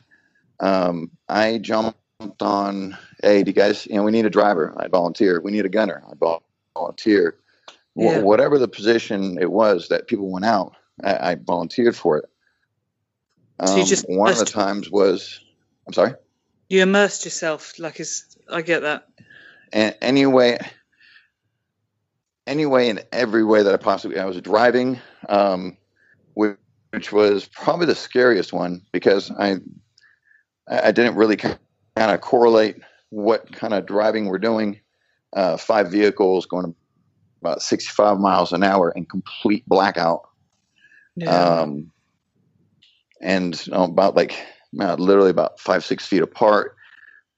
[0.60, 1.98] um, I jumped
[2.40, 4.74] on, hey, do you guys, you know, we need a driver.
[4.78, 5.40] I volunteer.
[5.40, 6.02] We need a gunner.
[6.08, 6.38] I
[6.74, 7.36] volunteer.
[7.98, 8.20] Yeah.
[8.20, 12.26] whatever the position it was that people went out, I, I volunteered for it.
[13.58, 15.40] Um, so just one of the times was,
[15.86, 16.12] I'm sorry.
[16.68, 19.08] You immersed yourself, like is I get that.
[19.72, 20.58] And anyway,
[22.46, 25.76] anyway, in every way that I possibly, I was driving, um,
[26.34, 26.56] which,
[26.90, 29.56] which was probably the scariest one because I,
[30.68, 31.58] I didn't really kind
[31.96, 32.76] of correlate
[33.10, 34.80] what kind of driving we're doing.
[35.32, 36.74] Uh, five vehicles going
[37.42, 40.28] about 65 miles an hour in complete blackout.
[41.16, 41.30] Yeah.
[41.30, 41.92] Um,
[43.20, 44.38] and you know, about like
[44.80, 46.76] uh, literally about five, six feet apart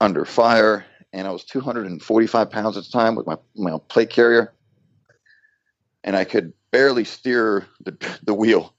[0.01, 0.85] under fire.
[1.13, 4.53] And I was 245 pounds at the time with my, my plate carrier.
[6.03, 8.73] And I could barely steer the, the wheel.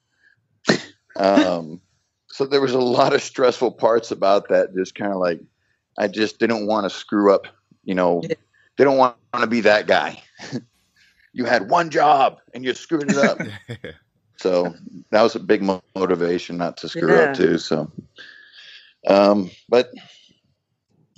[1.16, 1.80] um,
[2.28, 4.74] so there was a lot of stressful parts about that.
[4.74, 5.40] Just kind of like,
[5.98, 7.46] I just didn't want to screw up,
[7.84, 8.34] you know, yeah.
[8.76, 10.22] didn't want to be that guy.
[11.32, 13.38] you had one job and you screwed it up.
[14.36, 14.74] so
[15.10, 15.62] that was a big
[15.94, 17.24] motivation not to screw yeah.
[17.24, 17.58] up too.
[17.58, 17.90] So,
[19.06, 19.90] um, but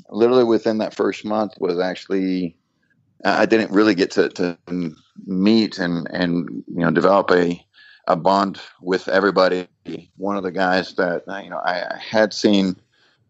[0.08, 2.56] literally within that first month was actually,
[3.24, 4.58] I didn't really get to, to
[5.26, 7.64] meet and, and, you know, develop a,
[8.06, 9.68] a bond with everybody.
[10.16, 12.76] One of the guys that, you know, I, I had seen,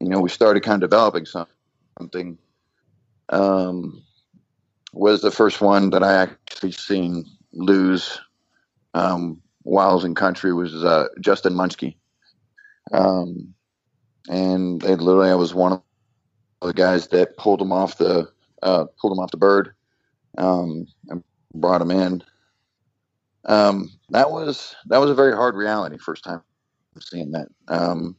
[0.00, 2.38] you know, we started kind of developing something,
[3.28, 4.02] um,
[4.92, 8.20] was the first one that I actually seen lose
[8.94, 11.94] um, while I was in country was uh, Justin Monschke.
[12.92, 13.54] Um,
[14.28, 15.82] and it literally, I was one of
[16.61, 18.30] the guys that pulled him off the
[18.62, 19.74] uh, pulled him off the bird
[20.38, 21.22] um, and
[21.54, 22.22] brought him in.
[23.44, 25.98] Um, that was that was a very hard reality.
[25.98, 26.42] First time
[27.00, 27.48] seeing that.
[27.68, 28.16] Um,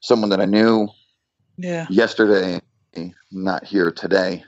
[0.00, 0.88] someone that I knew
[1.56, 1.86] yeah.
[1.90, 2.60] yesterday,
[3.32, 4.44] not here today.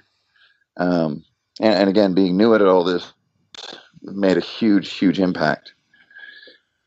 [0.77, 1.25] Um,
[1.61, 3.13] and, and again, being new at all this
[4.03, 5.75] made a huge, huge impact.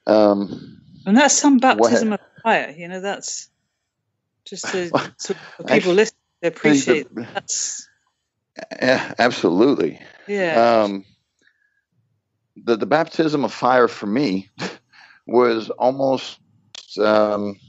[0.08, 2.74] Um, and that's some baptism what, of fire.
[2.78, 3.50] You know, that's
[4.46, 5.36] just to, to
[5.68, 7.14] people listen to appreciate.
[7.14, 7.88] The, that's
[8.82, 10.00] yeah, absolutely.
[10.28, 10.84] Yeah.
[10.84, 11.06] Um,
[12.56, 14.50] the the baptism of fire for me
[15.28, 16.40] was almost
[17.00, 17.60] um,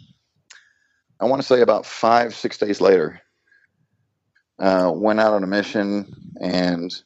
[1.21, 3.21] I want to say about five six days later.
[4.59, 7.03] Uh, went out on a mission and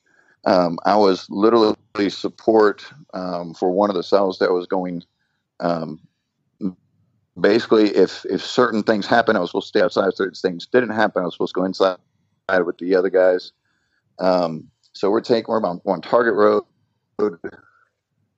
[0.46, 1.76] um, I was literally
[2.08, 5.02] support um, for one of the cells that was going.
[5.58, 6.00] Um,
[7.40, 10.08] basically, if if certain things happened, I was supposed to stay outside.
[10.08, 11.98] If certain things didn't happen, I was supposed to go inside
[12.64, 13.52] with the other guys.
[14.18, 16.64] Um, so we're taking we're on, on Target Road,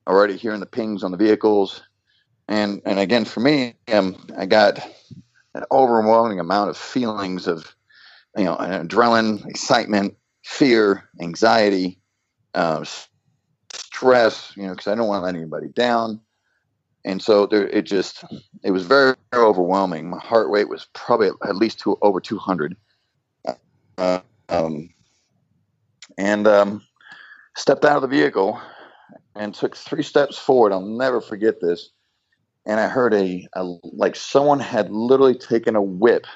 [0.07, 1.81] already hearing the pings on the vehicles,
[2.47, 4.79] and and again for me, um, I got
[5.55, 7.75] an overwhelming amount of feelings of
[8.37, 11.99] you know adrenaline, excitement, fear, anxiety,
[12.53, 12.83] uh,
[13.73, 16.21] stress, you know, because I don't want to let anybody down.
[17.05, 18.23] And so there, it just,
[18.63, 20.09] it was very, very overwhelming.
[20.09, 22.75] My heart rate was probably at least two, over 200.
[23.97, 24.89] Uh, um,
[26.17, 26.81] and um,
[27.55, 28.59] stepped out of the vehicle
[29.35, 30.71] and took three steps forward.
[30.71, 31.89] I'll never forget this.
[32.65, 36.27] And I heard a, a like someone had literally taken a whip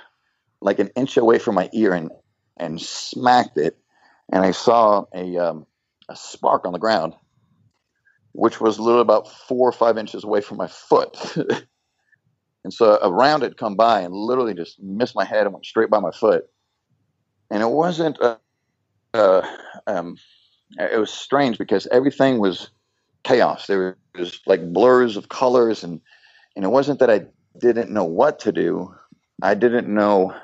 [0.61, 2.09] like an inch away from my ear and,
[2.57, 3.77] and smacked it.
[4.31, 5.67] And I saw a, um,
[6.09, 7.13] a spark on the ground,
[8.33, 11.17] which was literally about four or five inches away from my foot.
[12.63, 15.65] and so a round had come by and literally just missed my head and went
[15.65, 16.45] straight by my foot.
[17.49, 18.37] And it wasn't, uh,
[19.13, 19.47] uh,
[19.85, 20.17] um,
[20.79, 22.69] it was strange because everything was
[23.23, 23.67] chaos.
[23.67, 26.01] There was like blurs of colors, and
[26.55, 27.25] and it wasn't that I
[27.59, 28.93] didn't know what to do.
[29.41, 30.35] I didn't know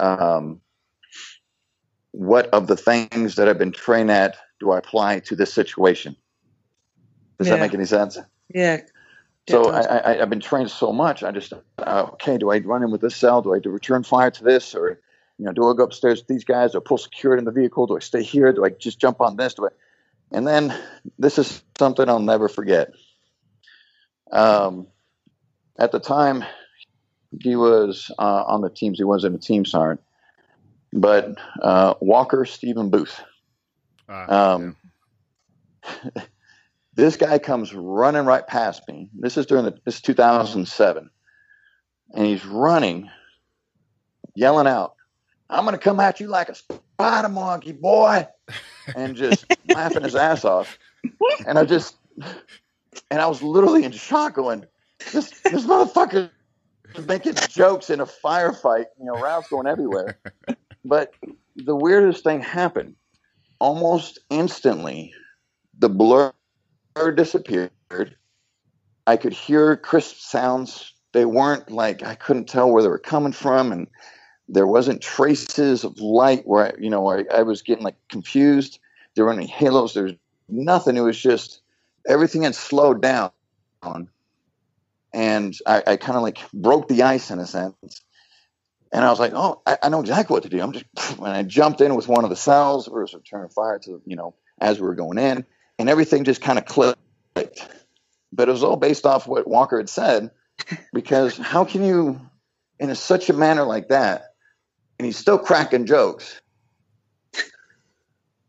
[0.00, 0.60] um,
[2.12, 6.16] what of the things that I've been trained at do I apply to this situation?
[7.38, 7.54] Does yeah.
[7.54, 8.18] that make any sense?
[8.52, 8.80] Yeah.
[9.48, 11.22] So I, I, have been trained so much.
[11.22, 12.36] I just uh, okay.
[12.36, 13.40] Do I run in with this cell?
[13.40, 15.00] Do I do return fire to this, or
[15.38, 16.72] you know, do I go upstairs with these guys?
[16.72, 17.86] Do I pull security in the vehicle?
[17.86, 18.52] Do I stay here?
[18.52, 19.54] Do I just jump on this?
[19.54, 19.70] Do I?
[20.32, 20.76] And then
[21.18, 22.92] this is something I'll never forget.
[24.30, 24.88] Um,
[25.78, 26.44] at the time,
[27.40, 28.98] he was uh, on the teams.
[28.98, 30.02] He wasn't a team sergeant,
[30.92, 33.18] but uh, Walker Stephen Booth.
[34.08, 34.76] Uh, um,
[36.14, 36.22] yeah.
[36.98, 39.08] this guy comes running right past me.
[39.16, 41.08] This is during the this is 2007,
[42.12, 43.08] and he's running,
[44.34, 44.94] yelling out,
[45.48, 48.26] "I'm going to come at you like a spider monkey, boy!"
[48.96, 50.76] and just laughing his ass off.
[51.46, 51.96] And I just,
[53.12, 54.66] and I was literally in shock, going,
[55.12, 56.30] "This this motherfucker."
[57.06, 60.18] making jokes in a firefight, you know, rounds going everywhere.
[60.86, 61.12] But
[61.54, 62.96] the weirdest thing happened
[63.60, 65.12] almost instantly,
[65.78, 66.32] the blur
[67.12, 67.70] disappeared.
[69.06, 70.92] I could hear crisp sounds.
[71.12, 73.86] They weren't like I couldn't tell where they were coming from, and
[74.48, 78.78] there wasn't traces of light where I, you know I, I was getting like confused.
[79.14, 79.94] There weren't any halos.
[79.94, 80.12] There's
[80.48, 80.96] nothing.
[80.96, 81.62] It was just
[82.06, 83.30] everything had slowed down,
[85.12, 88.02] and I, I kind of like broke the ice in a sense.
[88.92, 90.62] And I was like, oh, I, I, know exactly what to do.
[90.62, 90.86] I'm just,
[91.18, 94.16] when I jumped in with one of the cells, we was returning fire to, you
[94.16, 95.44] know, as we were going in.
[95.78, 96.98] And everything just kind of clicked.
[98.32, 100.30] But it was all based off what Walker had said,
[100.92, 102.20] because how can you,
[102.78, 104.34] in a, such a manner like that,
[104.98, 106.40] and he's still cracking jokes?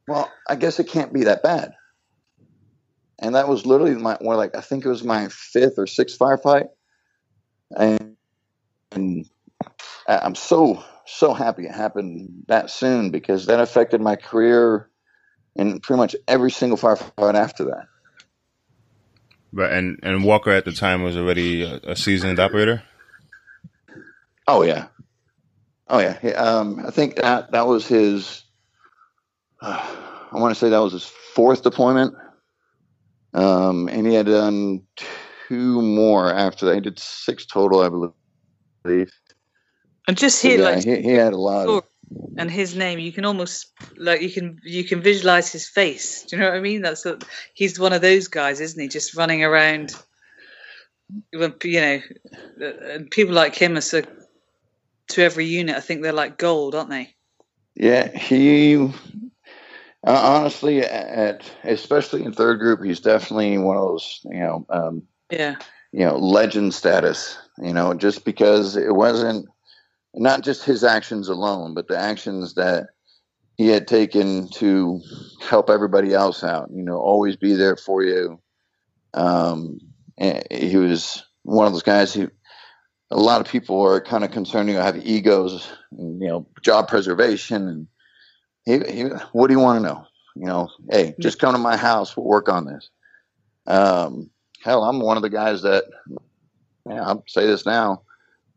[0.08, 1.74] Well, I guess it can't be that bad.
[3.20, 6.18] And that was literally my, one like I think it was my fifth or sixth
[6.18, 6.70] firefight,
[7.76, 8.16] and,
[8.92, 9.30] and
[10.08, 14.90] I'm so so happy it happened that soon because that affected my career
[15.56, 17.88] in pretty much every single firefight after that.
[19.52, 22.84] But and and Walker at the time was already a, a seasoned operator.
[24.48, 24.88] Oh yeah,
[25.88, 26.18] oh yeah.
[26.36, 28.44] Um, I think that that was his.
[29.62, 29.96] Uh,
[30.32, 32.14] I want to say that was his fourth deployment,
[33.34, 34.84] um, and he had done
[35.48, 36.76] two more after that.
[36.76, 37.90] He did six total, I
[38.86, 39.12] believe.
[40.08, 41.68] And just here, yeah, like he, he, had a lot.
[41.68, 41.84] Of,
[42.38, 43.68] and his name, you can almost
[43.98, 46.24] like you can you can visualize his face.
[46.24, 46.82] Do you know what I mean?
[46.82, 47.06] That's
[47.54, 48.88] he's one of those guys, isn't he?
[48.88, 49.96] Just running around.
[51.32, 52.02] You know,
[52.60, 54.04] and people like him are so
[55.10, 55.76] to every unit.
[55.76, 57.16] I think they're like gold, aren't they?
[57.76, 58.92] Yeah, he uh,
[60.04, 65.56] honestly, at especially in third group, he's definitely one of those you know, um, yeah,
[65.92, 67.38] you know, legend status.
[67.58, 69.50] You know, just because it wasn't
[70.14, 72.88] not just his actions alone, but the actions that
[73.58, 75.02] he had taken to
[75.42, 76.70] help everybody else out.
[76.74, 78.40] You know, always be there for you.
[79.14, 79.80] Um,
[80.18, 82.30] he was one of those guys who
[83.12, 86.48] a lot of people are kind of concerned, you know, have egos, and, you know,
[86.62, 87.88] job preservation, and
[88.66, 90.06] he, he, what do you want to know?
[90.36, 92.16] You know, hey, just come to my house.
[92.16, 92.90] We'll work on this.
[93.66, 94.30] Um,
[94.64, 95.86] hell, I'm one of the guys that,
[96.88, 98.04] yeah, I'll say this now.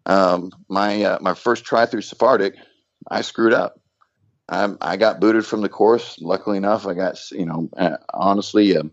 [0.06, 2.54] Um, my uh, my first try through SFARTAEC,
[3.10, 3.80] I screwed up.
[4.48, 6.18] I, I got booted from the course.
[6.20, 8.84] Luckily enough, I got you know uh, honestly, uh,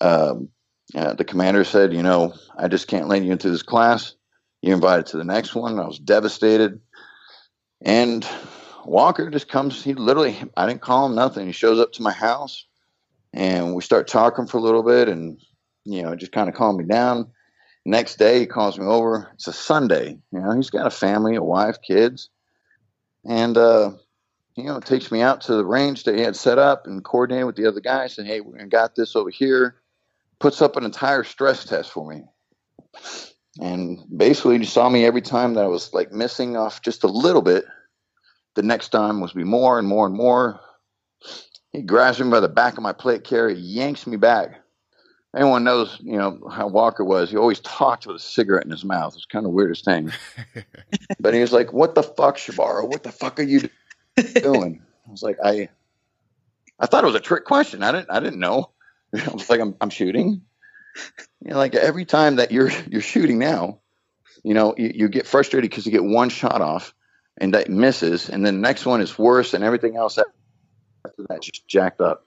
[0.00, 0.48] um,
[0.94, 4.14] uh, the commander said, you know, I just can't let you into this class.
[4.62, 5.78] You're invited to the next one.
[5.78, 6.80] I was devastated,
[7.82, 8.26] and
[8.84, 9.82] Walker just comes.
[9.82, 11.46] He literally, I didn't call him nothing.
[11.46, 12.66] He shows up to my house,
[13.32, 15.40] and we start talking for a little bit, and
[15.84, 17.30] you know, just kind of calmed me down.
[17.84, 19.30] Next day, he calls me over.
[19.34, 20.18] It's a Sunday.
[20.32, 22.28] You know, he's got a family, a wife, kids,
[23.24, 23.92] and uh,
[24.54, 27.46] you know, takes me out to the range that he had set up and coordinated
[27.46, 28.18] with the other guys.
[28.18, 29.76] And hey, we got this over here.
[30.40, 32.22] Puts up an entire stress test for me,
[33.60, 37.08] and basically, he saw me every time that I was like missing off just a
[37.08, 37.64] little bit.
[38.54, 40.60] The next time was be more and more and more.
[41.72, 44.59] He grabs me by the back of my plate carrier, yanks me back,
[45.36, 48.84] anyone knows, you know, how Walker was, he always talked with a cigarette in his
[48.84, 49.14] mouth.
[49.14, 50.12] It's kind of weirdest thing.
[51.20, 52.88] but he was like, "What the fuck, Shebaro?
[52.88, 53.68] What the fuck are you
[54.34, 55.68] doing?" I was like, "I,
[56.78, 57.82] I thought it was a trick question.
[57.82, 58.70] I didn't, I didn't know."
[59.14, 60.42] I was like, "I'm, I'm shooting."
[61.40, 63.78] You know, like every time that you're you're shooting now,
[64.42, 66.94] you know, you, you get frustrated because you get one shot off
[67.40, 71.42] and that misses, and then the next one is worse, and everything else after that
[71.42, 72.26] just jacked up.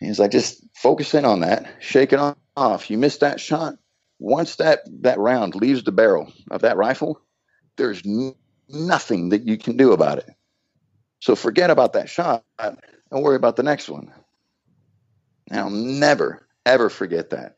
[0.00, 2.20] He's like, just focus in on that, shake it
[2.56, 2.90] off.
[2.90, 3.74] You missed that shot.
[4.20, 7.20] Once that that round leaves the barrel of that rifle,
[7.76, 8.34] there's n-
[8.68, 10.30] nothing that you can do about it.
[11.20, 12.78] So forget about that shot and
[13.10, 14.12] worry about the next one.
[15.50, 17.56] And I'll never ever forget that.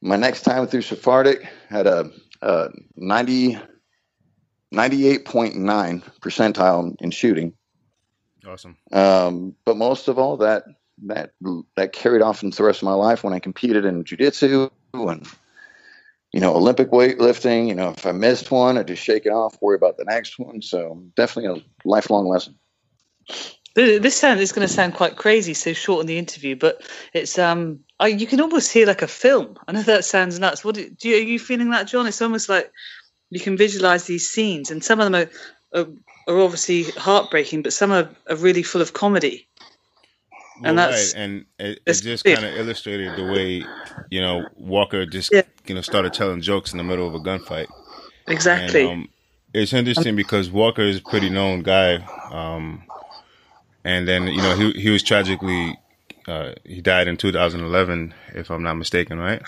[0.00, 2.10] My next time through SFARTAEC had a,
[2.40, 3.58] a 90,
[4.72, 7.52] 98.9 percentile in shooting.
[8.46, 8.76] Awesome.
[8.92, 10.64] Um, but most of all, that
[11.06, 11.32] that
[11.76, 15.26] that carried off into the rest of my life when I competed in jujitsu and
[16.32, 17.68] you know Olympic weightlifting.
[17.68, 20.38] You know, if I missed one, I just shake it off, worry about the next
[20.38, 20.62] one.
[20.62, 22.56] So definitely a lifelong lesson.
[23.74, 26.82] This sound is going to sound quite crazy, so short in the interview, but
[27.12, 29.56] it's um, I, you can almost hear like a film.
[29.68, 30.64] I know that sounds nuts.
[30.64, 32.08] What do, you, are you feeling that, John?
[32.08, 32.72] It's almost like
[33.30, 35.86] you can visualize these scenes, and some of them are, are,
[36.26, 39.47] are obviously heartbreaking, but some are, are really full of comedy
[40.64, 41.22] and that's right.
[41.22, 43.64] and it, it just kind of illustrated the way
[44.10, 45.42] you know Walker just yeah.
[45.66, 47.68] you know started telling jokes in the middle of a gunfight.
[48.26, 48.82] Exactly.
[48.82, 49.08] And, um,
[49.54, 51.96] it's interesting because Walker is a pretty known guy,
[52.30, 52.82] um,
[53.84, 55.78] and then you know he he was tragically
[56.28, 59.42] uh, he died in 2011, if I'm not mistaken, right?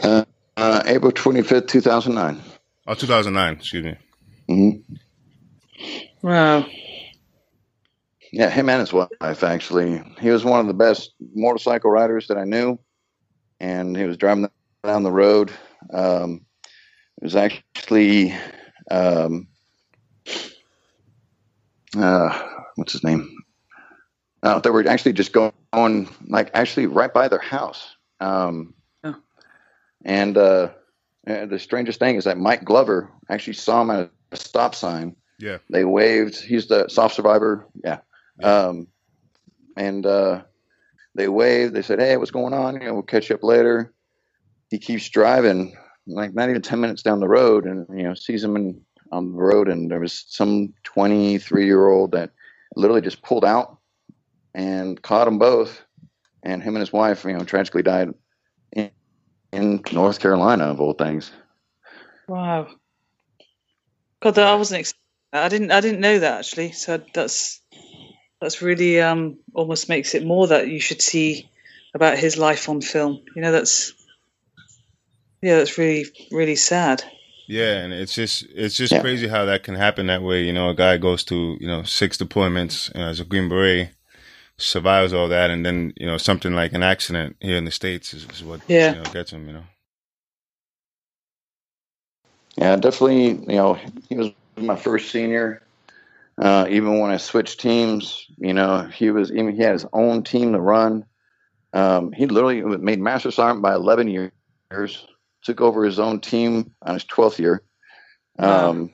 [0.00, 0.24] Uh,
[0.56, 2.40] uh, April 25th, 2009.
[2.86, 3.54] Oh, 2009.
[3.54, 3.96] Excuse me.
[4.48, 6.26] Mm-hmm.
[6.26, 6.66] Wow.
[8.32, 10.02] Yeah, him and his wife actually.
[10.20, 12.78] He was one of the best motorcycle riders that I knew,
[13.60, 14.48] and he was driving
[14.84, 15.52] down the road.
[15.92, 16.46] Um,
[17.20, 18.34] it was actually
[18.90, 19.48] um,
[21.96, 22.42] uh,
[22.76, 23.42] what's his name?
[24.42, 27.96] uh, they were actually just going like actually right by their house.
[28.20, 28.74] Um,
[29.04, 29.16] oh.
[30.04, 30.70] And uh,
[31.24, 35.16] the strangest thing is that Mike Glover actually saw him at a stop sign.
[35.38, 35.58] Yeah.
[35.70, 36.40] They waved.
[36.40, 37.66] He's the soft survivor.
[37.84, 37.98] Yeah.
[38.38, 38.66] Yeah.
[38.66, 38.88] Um,
[39.76, 40.42] and uh,
[41.14, 41.74] they waved.
[41.74, 42.74] They said, "Hey, what's going on?
[42.74, 43.92] You know, we'll catch up later."
[44.70, 45.76] He keeps driving,
[46.06, 48.80] like not even ten minutes down the road, and you know sees him in,
[49.10, 52.30] on the road, and there was some twenty-three year old that
[52.76, 53.78] literally just pulled out
[54.54, 55.82] and caught them both,
[56.42, 58.12] and him and his wife, you know, tragically died
[58.72, 58.90] in,
[59.52, 61.30] in North Carolina of all things.
[62.28, 62.68] Wow.
[64.20, 64.92] God, I wasn't.
[65.32, 65.72] I didn't.
[65.72, 66.72] I didn't know that actually.
[66.72, 67.61] So that's
[68.42, 71.48] that's really um, almost makes it more that you should see
[71.94, 73.22] about his life on film.
[73.36, 73.92] You know, that's
[75.40, 77.04] yeah, that's really really sad.
[77.46, 79.00] Yeah, and it's just it's just yeah.
[79.00, 80.42] crazy how that can happen that way.
[80.42, 83.48] You know, a guy goes to you know six deployments you know, as a Green
[83.48, 83.90] Beret,
[84.56, 88.12] survives all that, and then you know something like an accident here in the states
[88.12, 88.94] is, is what yeah.
[88.94, 89.46] you know, gets him.
[89.46, 89.64] You know.
[92.56, 93.28] Yeah, definitely.
[93.52, 93.78] You know,
[94.08, 95.62] he was my first senior.
[96.42, 100.24] Uh, even when I switched teams, you know, he was even he had his own
[100.24, 101.04] team to run.
[101.72, 105.06] Um, he literally made Master Sergeant by 11 years.
[105.44, 107.62] Took over his own team on his 12th year.
[108.40, 108.90] Um, wow.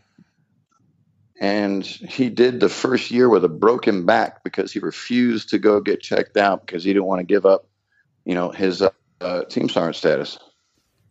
[1.41, 5.81] And he did the first year with a broken back because he refused to go
[5.81, 7.67] get checked out because he didn't want to give up,
[8.27, 8.91] you know, his uh,
[9.23, 10.39] uh, team sergeant status.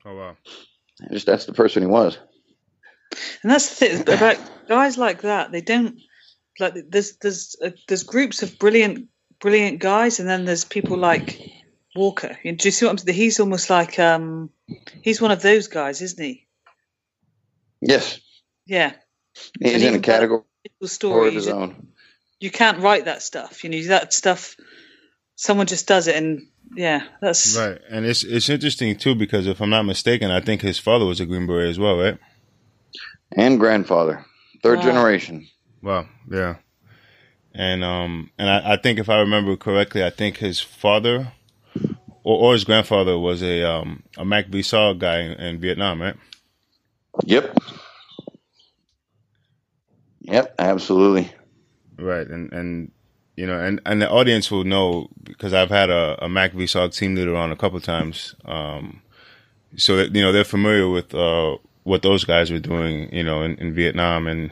[0.05, 0.37] Oh wow!
[1.11, 2.19] Just that's the person he was.
[3.41, 5.51] And that's the thing about guys like that.
[5.51, 5.99] They don't
[6.59, 11.39] like there's there's uh, there's groups of brilliant brilliant guys, and then there's people like
[11.95, 12.37] Walker.
[12.43, 13.15] Do you see what I'm saying?
[13.15, 14.49] He's almost like um,
[15.01, 16.47] he's one of those guys, isn't he?
[17.81, 18.19] Yes.
[18.65, 18.93] Yeah.
[19.59, 20.43] He's in a category
[20.83, 21.87] story of his own.
[22.39, 23.63] You can't write that stuff.
[23.63, 24.55] You know that stuff.
[25.35, 27.79] Someone just does it, and yeah, that's right.
[27.89, 31.19] And it's it's interesting too because if I'm not mistaken, I think his father was
[31.19, 32.17] a Green Beret as well, right?
[33.31, 34.25] And grandfather,
[34.63, 34.85] third wow.
[34.85, 35.47] generation.
[35.81, 36.07] Wow.
[36.29, 36.55] Yeah.
[37.53, 41.31] And um and I, I think if I remember correctly, I think his father
[42.23, 46.15] or, or his grandfather was a um a Mac Saw guy in, in Vietnam, right?
[47.25, 47.57] Yep.
[50.21, 51.31] Yep, absolutely.
[51.97, 52.91] Right, and and
[53.35, 57.15] you know, and and the audience will know because I've had a, a MACV-SOG team
[57.15, 59.01] leader on a couple times, um,
[59.77, 63.41] so that you know they're familiar with uh, what those guys were doing, you know,
[63.43, 64.51] in, in Vietnam and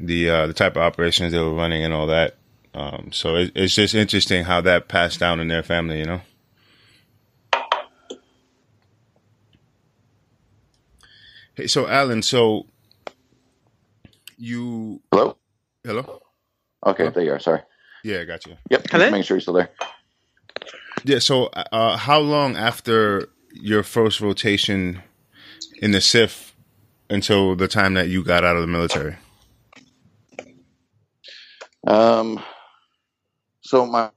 [0.00, 2.36] the uh, the type of operations they were running and all that.
[2.72, 6.20] Um, so it, it's just interesting how that passed down in their family, you know.
[11.54, 12.66] Hey, so Alan, so
[14.38, 15.36] you hello,
[15.84, 16.22] hello.
[16.86, 17.10] Okay, hello?
[17.10, 17.40] there you are.
[17.40, 17.60] Sorry.
[18.02, 18.56] Yeah, I got you.
[18.70, 18.86] Yep.
[18.90, 19.10] Hello.
[19.10, 19.70] Make sure you're still there.
[21.04, 21.18] Yeah.
[21.18, 25.02] So, uh, how long after your first rotation
[25.82, 26.52] in the CIF
[27.10, 29.16] until the time that you got out of the military?
[31.86, 32.42] Um,
[33.62, 34.10] so my,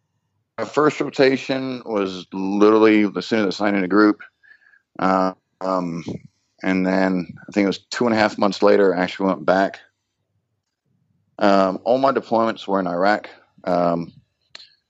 [0.58, 4.22] my first rotation was literally as soon as I signed in a group.
[5.00, 6.04] Uh, um,
[6.64, 9.46] and then I think it was two and a half months later, I actually went
[9.46, 9.80] back.
[11.40, 13.30] Um, all my deployments were in Iraq.
[13.64, 14.14] Um,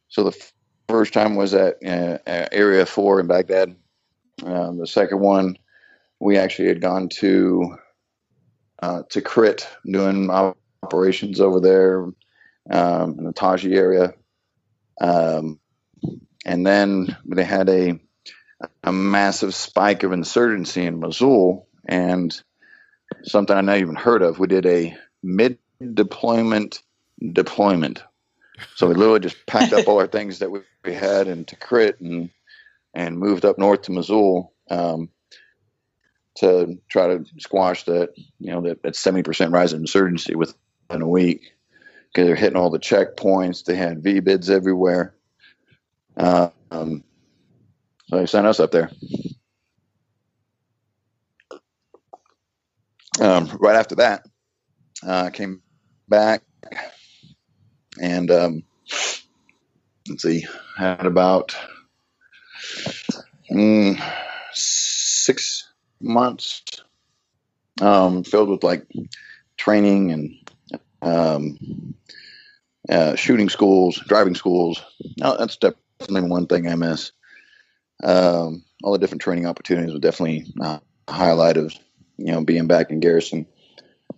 [0.10, 0.54] so the f-
[0.88, 2.18] first time was at uh,
[2.52, 3.76] Area 4 in Baghdad.
[4.46, 5.58] Um, the second one,
[6.20, 7.78] we actually had gone to
[8.82, 12.08] uh, to Tikrit doing operations over there
[12.70, 14.14] um, in the Taji area.
[15.00, 15.60] Um,
[16.46, 18.00] and then they had a
[18.84, 22.42] a massive spike of insurgency in Mosul, and
[23.24, 24.40] something I never even heard of.
[24.40, 25.58] We did a mid
[25.94, 26.82] deployment
[27.32, 28.04] deployment.
[28.76, 32.00] So we literally just packed up all our things that we, we had in Tikrit
[32.00, 32.30] and
[32.94, 35.10] and moved up north to Mosul um,
[36.38, 38.10] to try to squash that
[38.40, 41.54] you know that seventy percent rise in insurgency within a week
[42.14, 43.66] they're hitting all the checkpoints.
[43.66, 45.16] They had V bids everywhere.
[46.16, 47.04] Um,
[48.08, 48.92] so they sent us up there.
[53.20, 54.26] Um, right after that,
[55.06, 55.62] uh, came
[56.08, 56.44] back
[58.02, 58.64] and um,
[60.08, 60.46] let's see,
[60.78, 61.56] had about
[63.52, 64.02] mm,
[64.52, 66.64] six months
[67.82, 68.86] um, filled with like
[69.58, 70.43] training and
[71.04, 71.96] um,
[72.90, 74.82] uh, shooting schools, driving schools.
[75.18, 77.12] That's definitely one thing I miss.
[78.04, 81.74] Um, all the different training opportunities were definitely a highlight of
[82.18, 83.46] you know being back in Garrison.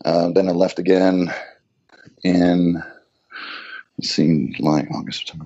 [0.03, 1.31] Uh, then I left again
[2.23, 2.81] in
[3.97, 5.45] let's see, like August, September.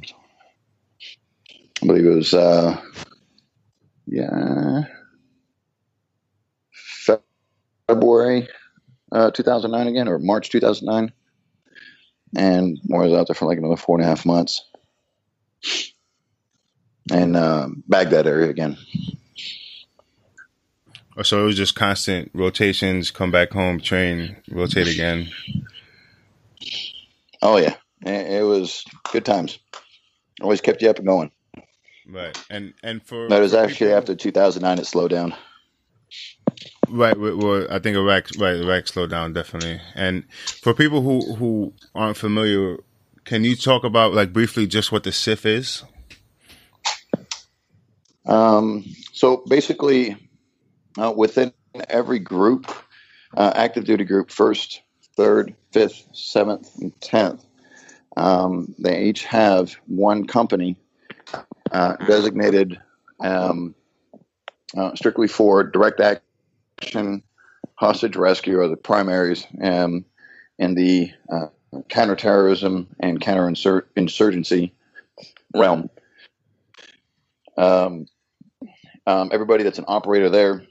[1.82, 2.80] I believe it was, uh,
[4.06, 4.84] yeah,
[7.88, 8.48] February
[9.12, 11.12] uh, 2009 again, or March 2009.
[12.36, 14.64] And I was out there for like another four and a half months.
[17.12, 18.78] And uh, Baghdad area again.
[21.18, 25.30] Oh, so it was just constant rotations, come back home, train, rotate again.
[27.42, 27.76] Oh, yeah.
[28.06, 29.60] It was good times.
[30.42, 31.32] Always kept you up and going.
[32.08, 32.38] Right.
[32.50, 35.34] And and for that was actually people, after 2009 it slowed down.
[36.92, 37.18] Right.
[37.18, 39.80] Well, I think Iraq, right, Iraq slowed down definitely.
[39.96, 42.78] And for people who who aren't familiar,
[43.26, 45.84] can you talk about like briefly just what the CIF is?
[48.26, 50.16] Um, so basically,
[50.98, 51.52] uh, within
[51.90, 52.72] every group,
[53.36, 54.82] uh, active duty group, first,
[55.16, 57.46] third, fifth, seventh, and tenth,
[58.18, 60.76] um, they each have one company
[61.72, 62.80] uh, designated
[63.20, 63.76] um,
[64.78, 66.24] uh, strictly for direct action,
[67.76, 70.06] hostage rescue are the primaries, um,
[70.58, 71.48] in the uh,
[71.88, 74.72] counterterrorism and counterinsurgency
[75.56, 75.90] realm.
[77.58, 78.06] Um,
[79.08, 80.64] um, everybody that's an operator there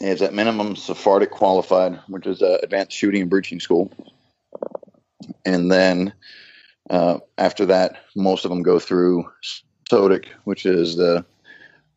[0.00, 3.92] is at minimum SFARTAEC qualified, which is uh, advanced shooting and breaching school.
[5.44, 6.12] And then
[6.90, 9.30] uh, after that, most of them go through
[9.90, 11.24] SOTIC, which is the,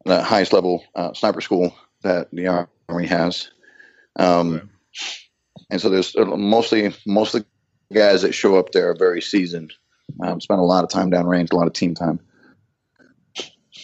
[0.06, 1.74] the highest level uh, sniper school
[2.06, 3.52] that the Army has.
[4.16, 4.70] Um,
[5.70, 7.44] And so there's uh, mostly mostly
[7.94, 9.74] guys that show up there are very seasoned.
[10.22, 12.20] Um, spend a lot of time downrange, a lot of team time.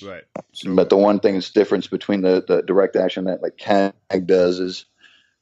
[0.04, 0.24] Right.
[0.54, 3.94] So, but the one thing that's difference between the, the direct action that like CAG
[4.26, 4.86] does is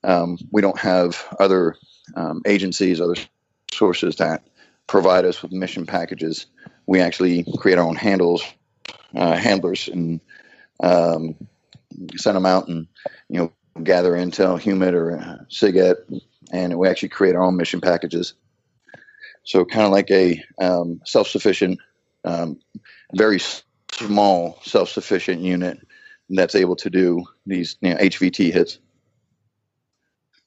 [0.03, 1.75] um, we don't have other
[2.15, 3.15] um, agencies, other
[3.71, 4.47] sources that
[4.88, 6.45] provide us with mission packages.
[6.88, 8.43] We actually create our own handles,
[9.15, 10.19] uh, handlers, and
[10.82, 11.36] um,
[12.17, 12.87] send them out and
[13.29, 16.21] you know gather intel, HUMINT or uh, SIGINT,
[16.51, 18.33] and we actually create our own mission packages.
[19.43, 21.79] So kind of like a um, self-sufficient,
[22.25, 22.59] um,
[23.15, 23.39] very
[23.91, 25.79] small self-sufficient unit
[26.29, 28.79] that's able to do these you know, HVT hits.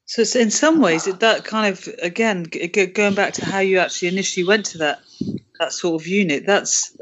[0.04, 4.44] So in some ways, that kind of again going back to how you actually initially
[4.44, 5.00] went to that
[5.58, 6.44] that sort of unit.
[6.44, 6.96] That's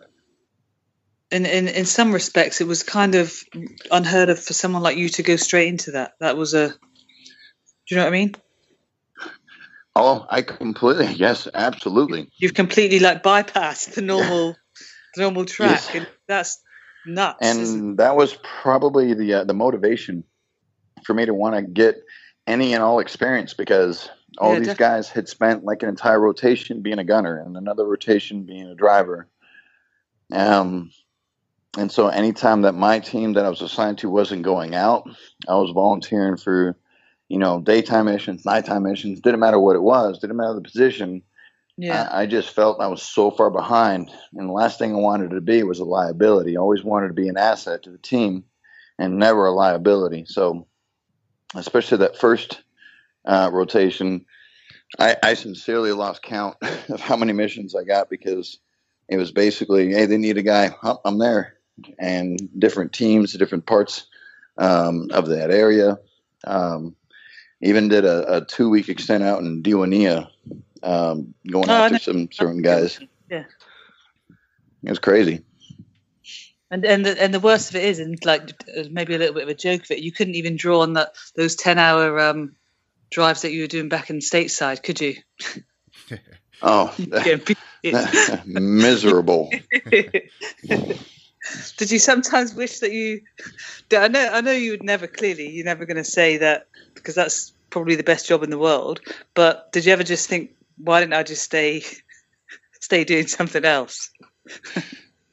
[1.30, 3.32] in in in some respects, it was kind of
[3.90, 6.12] unheard of for someone like you to go straight into that.
[6.20, 6.68] That was a.
[6.68, 6.74] Do
[7.94, 8.34] you know what I mean?
[9.96, 12.30] Oh, I completely yes, absolutely.
[12.38, 14.56] You've completely like bypassed the normal
[15.14, 15.94] the normal track, yes.
[15.94, 16.62] and that's
[17.06, 17.38] nuts.
[17.40, 20.24] And that was probably the uh, the motivation
[21.04, 21.96] for me to want to get
[22.46, 24.08] any and all experience because
[24.38, 24.96] all yeah, these definitely.
[24.96, 28.74] guys had spent like an entire rotation being a gunner and another rotation being a
[28.74, 29.28] driver.
[30.32, 30.90] Um,
[31.78, 35.08] and so anytime that my team that I was assigned to wasn't going out,
[35.48, 36.76] I was volunteering for,
[37.28, 41.22] you know, daytime missions, nighttime missions, didn't matter what it was, didn't matter the position.
[41.76, 42.08] Yeah.
[42.10, 44.10] I, I just felt I was so far behind.
[44.34, 46.56] And the last thing I wanted to be was a liability.
[46.56, 48.44] I always wanted to be an asset to the team
[48.98, 50.24] and never a liability.
[50.26, 50.66] So
[51.54, 52.62] especially that first
[53.24, 54.26] uh, rotation,
[54.98, 56.56] I, I, sincerely lost count
[56.88, 58.58] of how many missions I got because
[59.08, 60.70] it was basically, hey, they need a guy.
[60.82, 61.59] Oh, I'm there,
[61.98, 64.06] and different teams, different parts
[64.58, 65.98] um, of that area.
[66.44, 66.96] Um,
[67.60, 70.30] even did a, a, two week extent out in Diwania,
[70.82, 72.98] um, going oh, after some certain guys.
[73.30, 73.44] Yeah,
[74.82, 75.44] it was crazy.
[76.70, 78.50] And and the, and the worst of it is, and like
[78.90, 81.14] maybe a little bit of a joke of it, you couldn't even draw on that
[81.34, 82.54] those ten hour um,
[83.10, 85.16] drives that you were doing back in stateside, could you?
[86.62, 86.94] oh,
[88.46, 89.50] miserable.
[91.76, 93.22] Did you sometimes wish that you?
[93.92, 95.06] I know, I know you would never.
[95.06, 98.58] Clearly, you're never going to say that because that's probably the best job in the
[98.58, 99.00] world.
[99.34, 101.82] But did you ever just think, why didn't I just stay,
[102.80, 104.10] stay doing something else?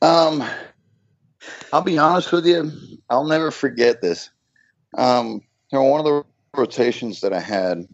[0.02, 0.44] um,
[1.74, 2.72] I'll be honest with you.
[3.10, 4.30] I'll never forget this.
[4.98, 5.42] Um,
[5.72, 6.24] you know, one of the
[6.56, 7.86] rotations that I had,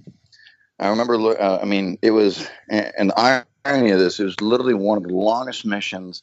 [0.79, 1.15] I remember.
[1.41, 5.13] Uh, I mean, it was, the irony of this, it was literally one of the
[5.13, 6.21] longest missions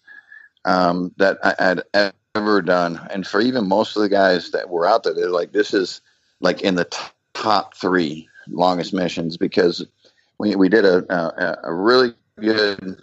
[0.65, 1.83] um, that I had
[2.35, 3.01] ever done.
[3.11, 6.01] And for even most of the guys that were out there, they're like, this is
[6.41, 6.99] like in the t-
[7.35, 9.87] top three longest missions because
[10.39, 13.01] we we did a a, a really good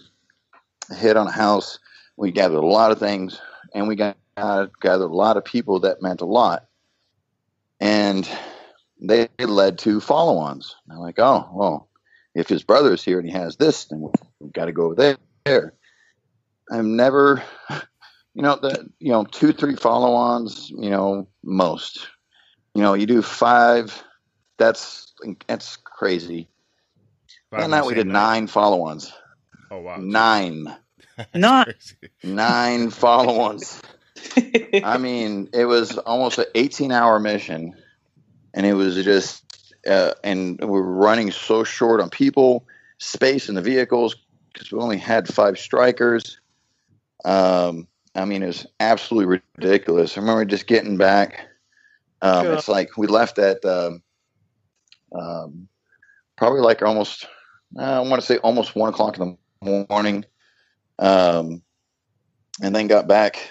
[0.95, 1.80] hit on a house.
[2.16, 3.39] We gathered a lot of things
[3.74, 6.66] and we got gathered a lot of people that meant a lot.
[7.80, 8.28] And
[8.99, 10.76] they led to follow ons.
[10.89, 11.89] I'm like, oh, well,
[12.34, 15.18] if his brother is here and he has this, then we've got to go over
[15.45, 15.74] there.
[16.72, 17.43] I've never,
[18.34, 22.07] you know, the you know two three follow-ons, you know, most.
[22.76, 24.03] You know, you do five.
[24.57, 25.13] That's
[25.47, 26.49] that's crazy.
[27.51, 28.13] Five that we did night.
[28.13, 29.11] nine follow-ons.
[29.72, 29.97] Oh wow!
[29.99, 30.76] Nine.
[31.34, 31.70] Not
[32.24, 33.82] nine follow-ons.
[34.84, 37.76] I mean, it was almost an 18-hour mission,
[38.53, 42.65] and it was just, uh, and we were running so short on people,
[42.97, 44.15] space in the vehicles
[44.53, 46.38] because we only had five Strykers.
[47.26, 50.18] Um, I mean, it was absolutely ridiculous.
[50.18, 51.47] I remember just getting back.
[52.22, 52.53] Um, sure.
[52.53, 54.01] It's like we left at um,
[55.13, 55.68] um,
[56.36, 57.28] probably like almost,
[57.78, 60.26] I want to say almost one o'clock in the morning,
[60.99, 61.61] um,
[62.61, 63.49] and then got back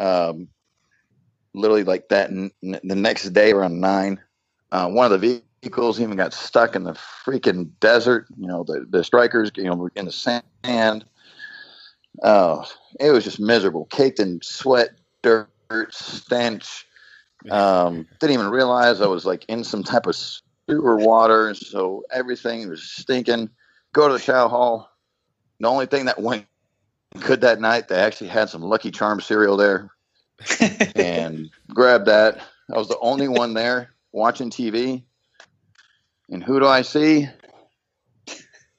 [0.00, 0.48] um,
[1.54, 2.30] literally like that.
[2.30, 4.20] N- the next day around nine,
[4.72, 8.26] uh, one of the vehicles even got stuck in the freaking desert.
[8.36, 11.04] You know, the the Strykers, you know, in the sand.
[12.22, 12.64] Oh,
[12.98, 14.90] it was just miserable, caked in sweat,
[15.22, 15.48] dirt,
[15.90, 16.86] stench.
[17.50, 22.68] Um, didn't even realize I was like in some type of sewer water, so everything
[22.68, 23.50] was stinking.
[23.92, 24.90] Go to the shower hall.
[25.60, 26.46] The only thing that went
[27.20, 29.90] good that night, they actually had some Lucky Charm cereal there,
[30.96, 32.40] and grabbed that.
[32.72, 35.02] I was the only one there watching TV.
[36.30, 37.28] And who do I see?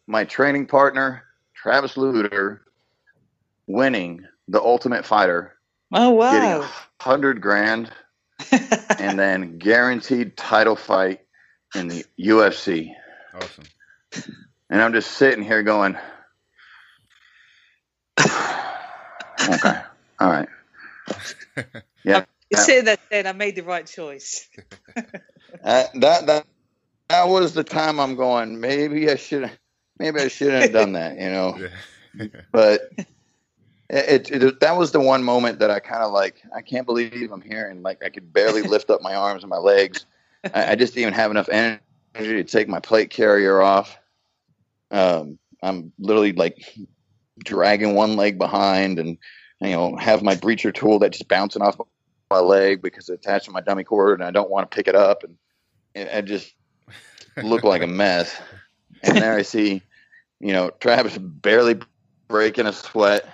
[0.05, 1.23] My training partner,
[1.55, 2.61] Travis Lutter,
[3.69, 5.55] winning the Ultimate Fighter.
[5.93, 6.31] Oh wow!
[6.31, 6.69] Getting a
[7.01, 7.89] hundred grand,
[8.51, 11.21] and then guaranteed title fight
[11.75, 12.93] in the UFC.
[13.33, 13.63] Awesome.
[14.69, 15.97] And I'm just sitting here going,
[18.19, 19.81] okay,
[20.19, 20.49] all right.
[22.05, 22.23] Yeah.
[22.49, 24.47] You're sitting there saying, I made the right choice.
[24.95, 26.45] uh, that that
[27.09, 28.61] that was the time I'm going.
[28.61, 29.51] Maybe I should.
[29.99, 31.19] Maybe I shouldn't have done that.
[31.19, 31.67] You know.
[32.53, 32.89] but
[33.89, 36.41] it, it, that was the one moment that I kind of like.
[36.55, 39.49] I can't believe I'm here, and like I could barely lift up my arms and
[39.49, 40.05] my legs.
[40.53, 41.81] I, I, just didn't even have enough energy
[42.15, 43.97] to take my plate carrier off.
[44.91, 46.77] Um, I'm literally like
[47.39, 49.17] dragging one leg behind, and
[49.59, 51.79] you know have my breacher tool that's just bouncing off
[52.29, 54.87] my leg because it's attached to my dummy cord, and I don't want to pick
[54.87, 56.53] it up, and I just
[57.43, 58.39] look like a mess.
[59.01, 59.81] And there I see,
[60.39, 61.79] you know, Travis barely
[62.27, 63.25] breaking a sweat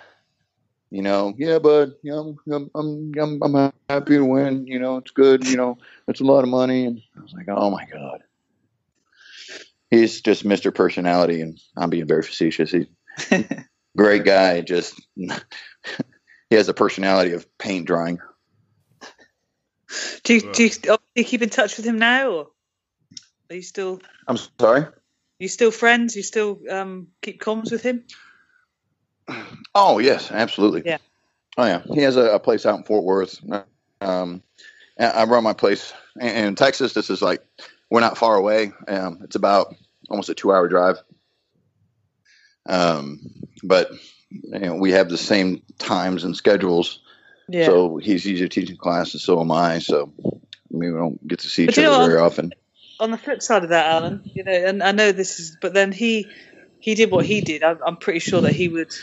[0.92, 4.68] you know, yeah, but you know, I'm, I'm, I'm, I'm happy to win.
[4.68, 5.48] You know, it's good.
[5.48, 5.78] You know,
[6.08, 6.86] it's a lot of money.
[6.86, 8.22] And I was like, oh my God.
[9.92, 10.74] He's just Mr.
[10.74, 12.72] Personality, and I'm being very facetious.
[12.72, 12.88] He's
[13.98, 14.62] great guy.
[14.62, 15.30] Just he
[16.52, 18.20] has a personality of paint drying.
[20.24, 22.48] Do you, do you, do you keep in touch with him now, or
[23.50, 24.02] are you still?
[24.28, 24.82] I'm sorry.
[24.82, 24.94] Are
[25.40, 26.16] you still friends?
[26.16, 28.06] You still um, keep comms with him?
[29.73, 30.84] Oh yes, absolutely.
[30.86, 30.97] Yeah.
[31.57, 33.41] Oh yeah, he has a, a place out in Fort Worth.
[34.01, 34.43] Um,
[34.99, 36.93] I run my place in, in, Texas.
[36.93, 37.41] This is like
[37.89, 38.71] we're not far away.
[38.88, 39.76] Um, it's about
[40.09, 40.97] almost a two-hour drive.
[42.67, 43.19] Um,
[43.63, 43.91] but
[44.30, 46.99] you know, we have the same times and schedules.
[47.47, 47.65] Yeah.
[47.65, 49.80] So he's usually teaching classes, so am I.
[49.80, 52.53] So I mean, we don't get to see each other very often.
[52.99, 55.73] On the flip side of that, Alan, you know, and I know this is, but
[55.73, 56.28] then he
[56.80, 57.63] he did what he did.
[57.63, 58.93] I'm, I'm pretty sure that he would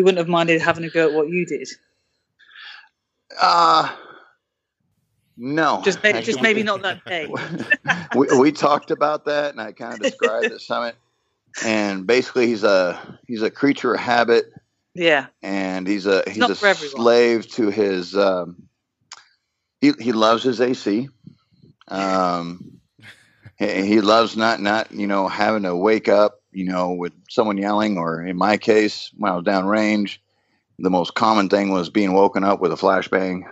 [0.00, 1.68] he wouldn't have minded having a go at what you did.
[3.38, 3.94] Uh
[5.36, 5.82] no.
[5.84, 7.28] Just maybe, just maybe not that day.
[8.14, 10.96] we, we talked about that, and I kind of described the summit.
[11.62, 14.46] And basically, he's a he's a creature of habit.
[14.94, 15.26] Yeah.
[15.42, 18.16] And he's a he's a slave to his.
[18.16, 18.68] Um,
[19.82, 21.08] he he loves his AC.
[21.88, 22.80] Um,
[23.56, 27.58] he, he loves not not you know having to wake up you know, with someone
[27.58, 30.20] yelling, or in my case, when I was down range,
[30.78, 33.42] the most common thing was being woken up with a flashbang.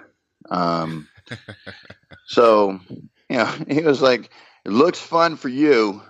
[0.51, 1.09] Um,
[2.27, 2.81] so,
[3.29, 4.31] you know, he was like,
[4.65, 6.03] "It looks fun for you,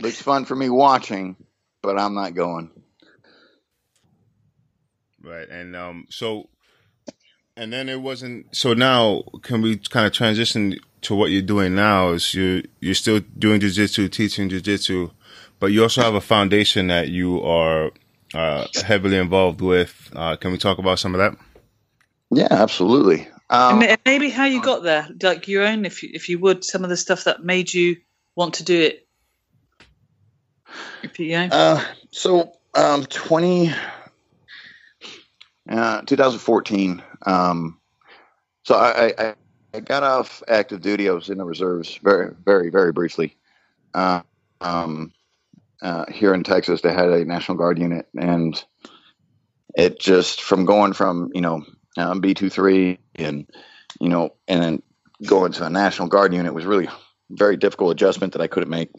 [0.00, 1.36] looks fun for me watching,
[1.82, 2.70] but I'm not going."
[5.22, 6.48] Right, and um, so,
[7.56, 8.54] and then it wasn't.
[8.56, 12.10] So now, can we kind of transition to what you're doing now?
[12.10, 15.12] Is you're, you're still doing jujitsu, teaching jujitsu
[15.62, 17.92] but you also have a foundation that you are
[18.34, 20.10] uh, heavily involved with.
[20.12, 21.36] Uh, can we talk about some of that?
[22.32, 23.28] Yeah, absolutely.
[23.48, 26.64] Um, and maybe how you got there, like your own, if you, if you would,
[26.64, 27.98] some of the stuff that made you
[28.34, 29.06] want to do it.
[31.04, 31.46] If you know.
[31.52, 33.72] Uh, so, um, 20,
[35.70, 37.04] uh, 2014.
[37.24, 37.78] Um,
[38.64, 39.34] so I, I,
[39.74, 41.08] I, got off active duty.
[41.08, 43.36] I was in the reserves very, very, very briefly.
[43.94, 44.22] Uh,
[44.60, 45.12] um,
[45.82, 48.62] uh, here in Texas, they had a National Guard unit, and
[49.74, 51.64] it just from going from you know
[51.96, 53.50] um, B two three, and
[54.00, 54.82] you know, and then
[55.26, 56.88] going to a National Guard unit was really
[57.30, 58.90] very difficult adjustment that I couldn't make.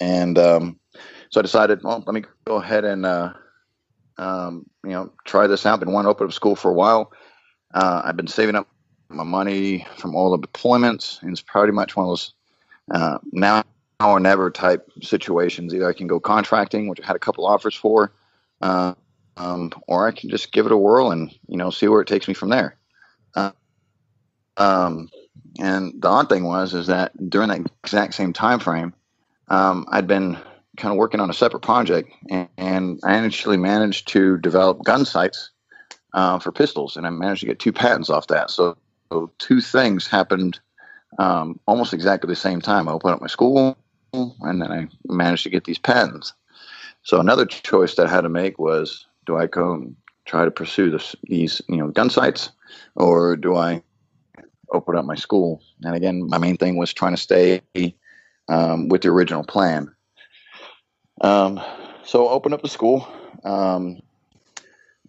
[0.00, 0.78] And um,
[1.30, 3.32] so I decided, well, let me go ahead and uh,
[4.18, 5.80] um, you know try this out.
[5.80, 7.12] Been wanting to open up school for a while.
[7.72, 8.68] Uh, I've been saving up
[9.08, 12.34] my money from all the deployments, and it's pretty much one of those
[12.90, 13.64] uh, now
[14.00, 15.74] or never type situations.
[15.74, 18.12] Either I can go contracting, which I had a couple offers for,
[18.62, 18.94] uh,
[19.36, 22.08] um, or I can just give it a whirl and you know see where it
[22.08, 22.76] takes me from there.
[23.34, 23.50] Uh,
[24.56, 25.10] um,
[25.58, 28.94] and the odd thing was is that during that exact same time frame,
[29.48, 30.38] um, I'd been
[30.76, 35.04] kind of working on a separate project, and, and I actually managed to develop gun
[35.04, 35.50] sights
[36.14, 38.50] uh, for pistols, and I managed to get two patents off that.
[38.50, 38.76] So,
[39.10, 40.60] so two things happened
[41.18, 42.88] um, almost exactly the same time.
[42.88, 43.76] I opened up my school,
[44.12, 46.32] and then I managed to get these patents.
[47.02, 49.92] So another choice that I had to make was: do I go
[50.24, 52.50] try to pursue this, these, you know, gun sights,
[52.96, 53.82] or do I
[54.72, 55.62] open up my school?
[55.82, 57.62] And again, my main thing was trying to stay
[58.48, 59.94] um, with the original plan.
[61.22, 61.60] Um,
[62.04, 63.08] so open up the school.
[63.44, 64.00] Um,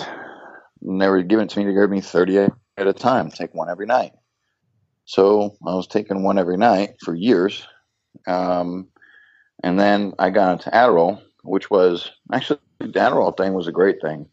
[0.81, 3.69] they were giving it to me to give me 38 at a time, take one
[3.69, 4.11] every night.
[5.05, 7.65] So I was taking one every night for years.
[8.27, 8.89] Um,
[9.63, 14.01] and then I got into Adderall, which was actually the Adderall thing was a great
[14.01, 14.27] thing.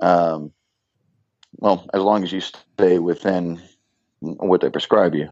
[0.00, 0.52] Um,
[1.58, 3.60] well, as long as you stay within
[4.20, 5.30] what they prescribe you.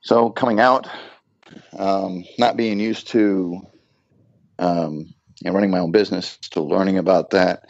[0.00, 0.88] So coming out,
[1.76, 3.60] um, not being used to
[4.58, 5.12] um,
[5.44, 7.64] running my own business, still learning about that,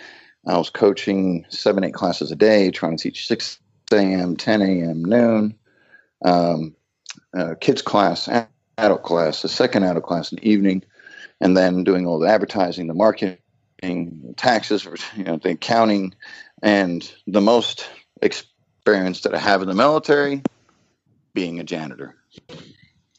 [0.47, 3.59] I was coaching seven, eight classes a day, trying to teach 6
[3.93, 5.55] a.m., 10 a.m., noon,
[6.25, 6.75] um,
[7.37, 8.29] uh, kids class,
[8.79, 10.83] adult class, the second adult class in the evening,
[11.41, 13.39] and then doing all the advertising, the marketing,
[14.37, 16.15] taxes, you know, the accounting,
[16.63, 17.89] and the most
[18.23, 20.43] experience that I have in the military,
[21.35, 22.17] being a janitor.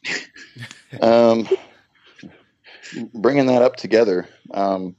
[1.00, 1.48] um,
[3.14, 4.96] bringing that up together, um,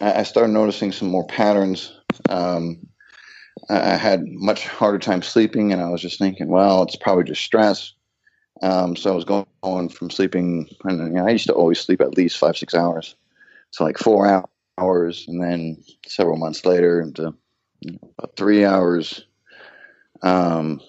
[0.00, 1.96] I started noticing some more patterns.
[2.28, 2.88] Um,
[3.68, 7.42] I had much harder time sleeping, and I was just thinking, well, it's probably just
[7.42, 7.92] stress.
[8.62, 12.16] Um, so I was going, from sleeping, you know, I used to always sleep at
[12.16, 13.16] least five, six hours
[13.72, 14.44] to like four
[14.78, 17.34] hours, and then several months later into
[18.18, 19.24] about three hours.
[20.22, 20.80] Um,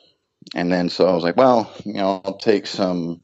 [0.54, 3.22] and then so I was like, well, you know, I'll take some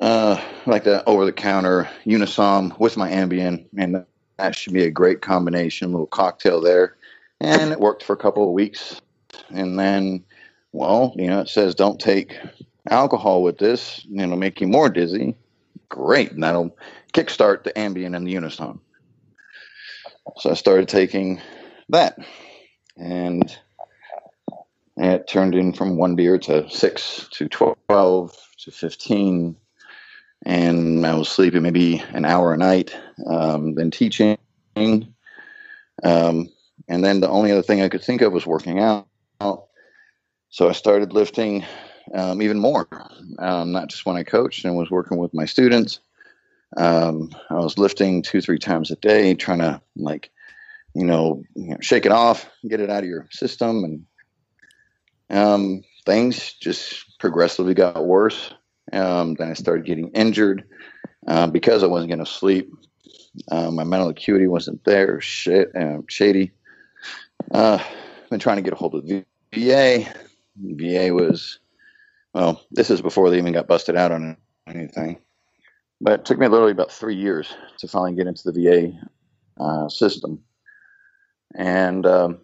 [0.00, 4.04] uh, like the over the counter Unisom with my Ambien, and
[4.36, 6.96] that should be a great combination, a little cocktail there.
[7.40, 9.00] And it worked for a couple of weeks.
[9.50, 10.24] And then,
[10.72, 12.36] well, you know, it says don't take
[12.90, 15.36] alcohol with this, you know, make you more dizzy.
[15.88, 16.32] Great.
[16.32, 16.76] And that'll
[17.14, 18.80] kickstart the Ambien and the Unisom.
[20.36, 21.40] So I started taking
[21.88, 22.18] that.
[22.96, 23.56] And
[24.96, 29.56] it turned in from one beer to six to 12 to 15
[30.44, 34.38] and I was sleeping maybe an hour a night, um, then teaching.
[34.76, 36.48] Um,
[36.88, 39.06] and then the only other thing I could think of was working out.
[40.50, 41.64] So I started lifting
[42.14, 42.88] um, even more,
[43.38, 46.00] um, not just when I coached and was working with my students.
[46.76, 50.30] Um, I was lifting two, three times a day, trying to like,
[50.94, 54.06] you know, you know shake it off, get it out of your system, and
[55.30, 58.52] um, things just progressively got worse.
[58.92, 60.64] Um, then I started getting injured
[61.26, 62.70] uh, because I wasn't going to sleep.
[63.50, 65.20] Uh, my mental acuity wasn't there.
[65.20, 66.52] Shit, uh, shady.
[67.50, 67.78] Uh,
[68.30, 70.06] been trying to get a hold of the VA.
[70.56, 71.58] VA was,
[72.34, 74.36] well, this is before they even got busted out on
[74.68, 75.18] anything.
[76.00, 79.88] But it took me literally about three years to finally get into the VA uh,
[79.88, 80.42] system.
[81.56, 82.40] And um,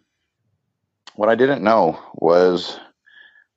[1.14, 2.78] what I didn't know was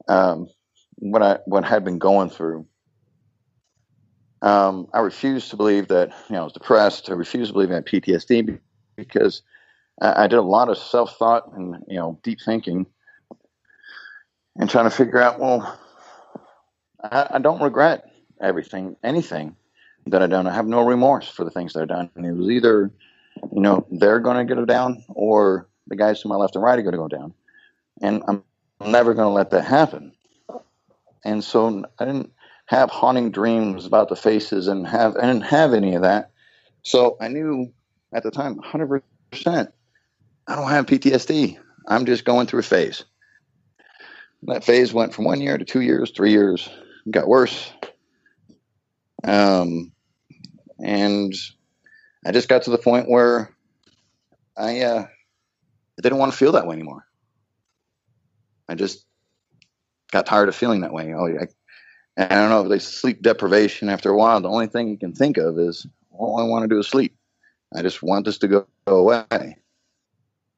[0.08, 0.50] um,
[0.96, 2.68] what I what I had been going through.
[4.44, 7.10] Um, I refused to believe that you know I was depressed.
[7.10, 8.60] I refused to believe I had PTSD
[8.96, 9.42] because
[10.02, 12.86] I, I did a lot of self thought and you know deep thinking
[14.58, 15.40] and trying to figure out.
[15.40, 15.80] Well,
[17.04, 19.56] I, I don't regret everything, anything
[20.08, 20.48] that I've done.
[20.48, 22.10] I have no remorse for the things that I've done.
[22.16, 22.92] And it was either,
[23.52, 26.78] you know, they're going to get down or the guys to my left and right
[26.78, 27.34] are going to go down.
[28.02, 28.44] And I'm
[28.86, 30.14] never going to let that happen.
[31.26, 32.32] And so I didn't
[32.68, 36.32] have haunting dreams about the faces and have I didn't have any of that.
[36.84, 37.74] So I knew
[38.14, 39.02] at the time 100%
[40.48, 41.58] I don't have PTSD.
[41.88, 43.04] I'm just going through a phase.
[44.44, 46.70] That phase went from one year to two years, three years,
[47.12, 47.72] got worse.
[49.24, 49.92] Um,
[50.80, 51.34] and
[52.26, 53.56] I just got to the point where
[54.56, 57.06] I, uh, I didn't want to feel that way anymore.
[58.70, 59.06] I just
[60.12, 61.14] got tired of feeling that way.
[61.14, 61.48] Oh, I,
[62.18, 65.38] I don't know, like sleep deprivation after a while, the only thing you can think
[65.38, 67.16] of is all I want to do is sleep.
[67.76, 69.58] I just want this to go, go away.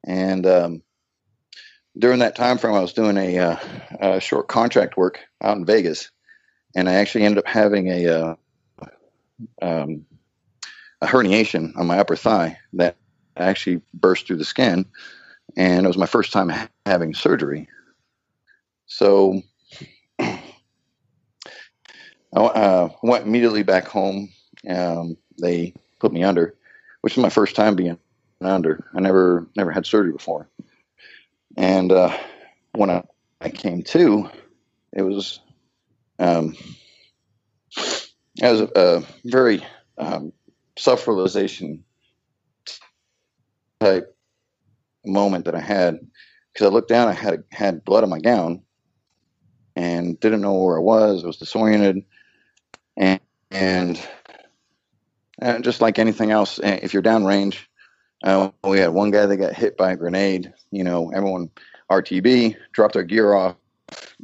[0.04, 0.82] And um,
[1.98, 3.56] during that time frame, I was doing a, uh,
[4.00, 6.10] a, short contract work out in Vegas,
[6.74, 8.34] and I actually ended up having a uh,
[9.62, 10.06] um,
[11.00, 12.96] a herniation on my upper thigh that
[13.36, 14.84] actually burst through the skin,
[15.56, 16.52] and it was my first time
[16.86, 17.68] having surgery.
[18.86, 19.42] So
[20.18, 20.38] I
[22.32, 24.30] uh, went immediately back home.
[24.68, 26.54] Um, they put me under,
[27.00, 27.98] which was my first time being
[28.40, 28.84] under.
[28.94, 30.48] I never never had surgery before,
[31.56, 32.16] and uh,
[32.72, 33.02] when I,
[33.40, 34.28] I came to,
[34.92, 35.40] it was
[36.20, 36.56] um,
[38.40, 39.64] was a, very
[39.98, 40.32] um,
[40.78, 41.82] self realization
[43.80, 44.14] type
[45.04, 45.98] moment that I had
[46.52, 48.62] because I looked down, I had had blood on my gown,
[49.76, 51.24] and didn't know where I was.
[51.24, 52.04] I was disoriented,
[52.96, 54.08] and and,
[55.40, 57.58] and just like anything else, eh, if you're downrange,
[58.22, 60.52] uh, we had one guy that got hit by a grenade.
[60.70, 61.50] You know, everyone
[61.90, 63.56] RTB dropped our gear off,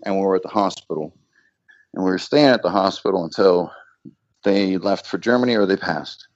[0.05, 1.17] and we were at the hospital,
[1.97, 3.73] and we were staying at the hospital until
[4.45, 6.29] they left for Germany or they passed.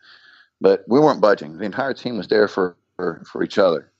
[0.60, 1.58] But we weren't budging.
[1.58, 3.92] The entire team was there for for, for each other.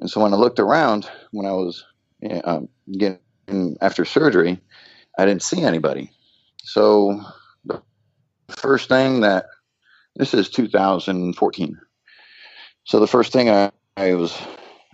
[0.00, 1.84] And so when I looked around, when I was
[2.44, 4.60] um, getting after surgery,
[5.18, 6.10] I didn't see anybody.
[6.64, 7.20] So
[7.64, 7.80] the
[8.48, 9.46] first thing that
[10.16, 11.78] this is 2014.
[12.84, 14.36] So the first thing I, I was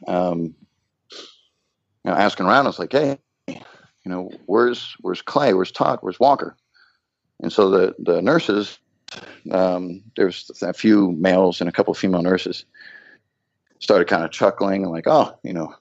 [0.06, 0.54] um,
[2.04, 3.18] you know, asking around, I was like, "Hey,
[4.04, 5.54] you know, where's where's Clay?
[5.54, 5.98] Where's Todd?
[6.02, 6.56] Where's Walker?"
[7.40, 8.78] And so the the nurses,
[9.50, 12.64] um, there's a few males and a couple of female nurses,
[13.78, 15.74] started kind of chuckling and like, "Oh, you know,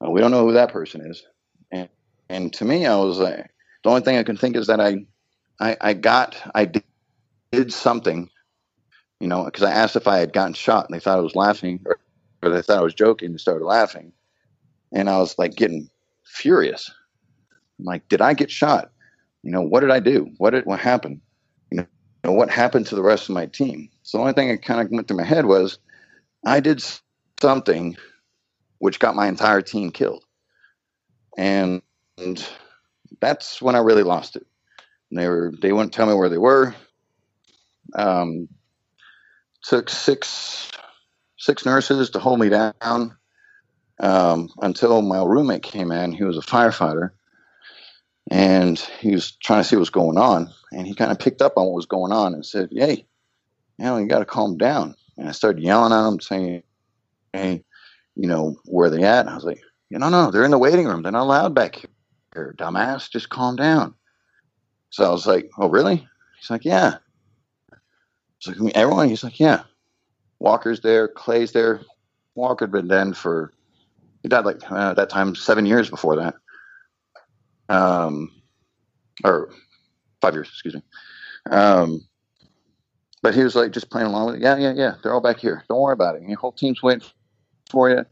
[0.00, 1.24] we don't know who that person is."
[1.70, 1.88] And
[2.28, 3.50] and to me, I was like,
[3.82, 5.04] the only thing I can think is that I,
[5.60, 6.84] I, I got, I did,
[7.50, 8.30] did something,
[9.20, 11.36] you know, because I asked if I had gotten shot, and they thought I was
[11.36, 11.98] laughing, or,
[12.42, 14.12] or they thought I was joking, and started laughing,
[14.92, 15.90] and I was like getting
[16.24, 16.90] furious.
[17.82, 18.92] I'm like, did I get shot?
[19.42, 20.30] You know, what did I do?
[20.38, 21.20] What did what happened?
[21.72, 21.86] You
[22.24, 23.88] know, what happened to the rest of my team?
[24.04, 25.78] So the only thing that kind of went through my head was,
[26.46, 26.84] I did
[27.40, 27.96] something
[28.78, 30.24] which got my entire team killed,
[31.36, 31.82] and
[32.18, 32.48] and
[33.20, 34.46] that's when I really lost it.
[35.10, 36.74] And they were they wouldn't tell me where they were.
[37.96, 38.48] Um,
[39.64, 40.70] took six
[41.36, 43.16] six nurses to hold me down
[43.98, 46.12] um, until my roommate came in.
[46.12, 47.10] He was a firefighter,
[48.30, 50.52] and he was trying to see what was going on.
[50.72, 53.06] And he kind of picked up on what was going on and said, "Hey,
[53.78, 56.62] you know, you got to calm down." And I started yelling at him, saying,
[57.32, 57.64] "Hey,
[58.14, 59.60] you know, where they at?" And I was like,
[59.90, 61.02] "You know, no, they're in the waiting room.
[61.02, 61.88] They're not allowed back here."
[62.34, 63.10] dumbass.
[63.10, 63.94] Just calm down.
[64.90, 66.06] So I was like, oh, really?
[66.38, 66.96] He's like, yeah.
[68.38, 69.08] He's like, everyone?
[69.08, 69.62] He's like, yeah.
[70.38, 71.80] Walker's there, Clay's there.
[72.34, 73.52] Walker had been dead for,
[74.22, 76.34] he died like uh, at that time, seven years before that.
[77.72, 78.30] Um,
[79.24, 79.50] or
[80.20, 80.82] five years, excuse me.
[81.50, 82.06] Um,
[83.22, 84.42] but he was like just playing along with it.
[84.42, 84.94] Yeah, yeah, yeah.
[85.02, 85.64] They're all back here.
[85.68, 86.22] Don't worry about it.
[86.22, 87.06] Your whole team's waiting
[87.70, 88.04] for you.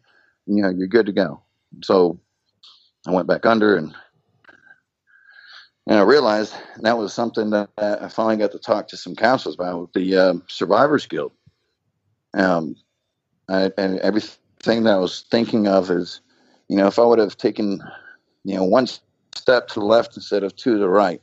[0.46, 1.42] You know, you're good to go.
[1.82, 2.18] So
[3.06, 3.94] I went back under and
[5.86, 9.56] and I realized that was something that I finally got to talk to some counselors
[9.56, 11.32] about with the um, Survivors Guild.
[12.34, 12.76] Um,
[13.48, 16.20] I, and everything that I was thinking of is,
[16.68, 17.80] you know, if I would have taken,
[18.44, 18.86] you know, one
[19.34, 21.22] step to the left instead of two to the right,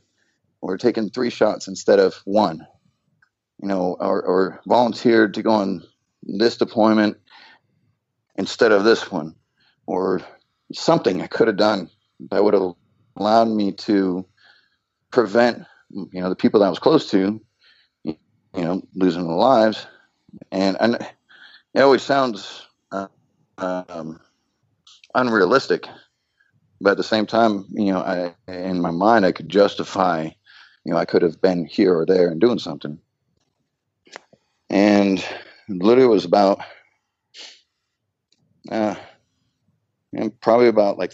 [0.62, 2.66] or taking three shots instead of one,
[3.62, 5.84] you know, or, or volunteered to go on
[6.24, 7.18] this deployment
[8.36, 9.36] instead of this one,
[9.86, 10.22] or
[10.74, 11.90] something I could have done
[12.32, 12.74] that would have
[13.16, 14.26] allowed me to
[15.12, 17.42] prevent, you know, the people that I was close to,
[18.04, 18.18] you
[18.54, 19.88] know, losing their lives.
[20.52, 20.96] And, and
[21.74, 23.08] it always sounds uh,
[23.58, 24.20] um,
[25.16, 25.88] unrealistic,
[26.80, 30.30] but at the same time, you know, I, in my mind, I could justify,
[30.84, 33.00] you know, I could have been here or there and doing something.
[34.70, 35.24] And
[35.70, 36.60] literally was about,
[38.72, 38.96] uh,
[40.14, 41.14] and probably about like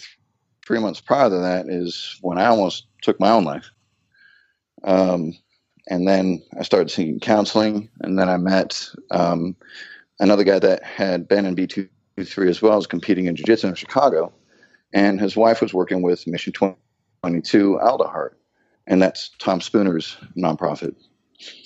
[0.65, 3.69] three months prior to that is when I almost took my own life.
[4.83, 5.33] Um,
[5.87, 9.55] and then I started seeking counseling, and then I met um,
[10.19, 14.33] another guy that had been in B23 as well as competing in jiu-jitsu in Chicago,
[14.93, 18.35] and his wife was working with Mission 22 Aldahart,
[18.87, 20.95] and that's Tom Spooner's nonprofit.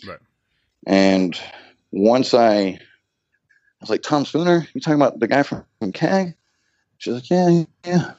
[0.07, 0.19] Right.
[0.87, 1.39] And
[1.91, 2.79] once I, I
[3.81, 6.33] was like, Tom Spooner, you talking about the guy from, from CAG?
[6.97, 8.11] She's like, yeah, yeah.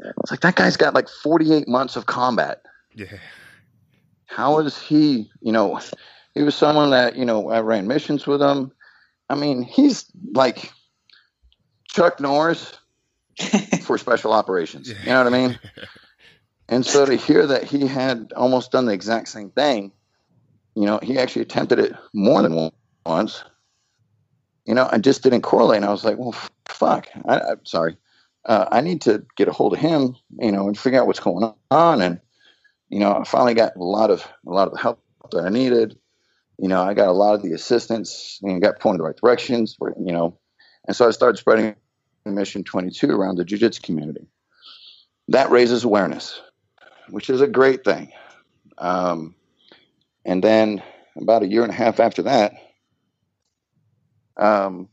[0.00, 2.62] It's like that guy's got like 48 months of combat.
[2.94, 3.06] Yeah.
[4.26, 5.30] How is he?
[5.40, 5.80] You know,
[6.34, 8.72] he was someone that you know I ran missions with him.
[9.30, 10.72] I mean, he's like
[11.88, 12.76] Chuck Norris
[13.82, 14.88] for special operations.
[14.88, 15.58] You know what I mean?
[16.66, 19.92] And so to hear that he had almost done the exact same thing,
[20.74, 22.70] you know, he actually attempted it more than
[23.04, 23.44] once.
[24.64, 25.76] You know, I just didn't correlate.
[25.76, 27.08] And I was like, well, fuck.
[27.26, 27.98] I, am sorry
[28.46, 31.20] uh, I need to get a hold of him, you know, and figure out what's
[31.20, 32.02] going on.
[32.02, 32.20] And,
[32.88, 35.48] you know, I finally got a lot of, a lot of the help that I
[35.48, 35.98] needed.
[36.58, 39.16] You know, I got a lot of the assistance and got pointed in the right
[39.16, 40.38] directions, you know,
[40.86, 41.74] and so I started spreading
[42.30, 44.26] Mission 22 around the jiu-jitsu community.
[45.28, 46.40] That raises awareness,
[47.10, 48.12] which is a great thing.
[48.78, 49.34] Um,
[50.24, 50.82] and then
[51.16, 52.54] about a year and a half after that,
[54.36, 54.88] um,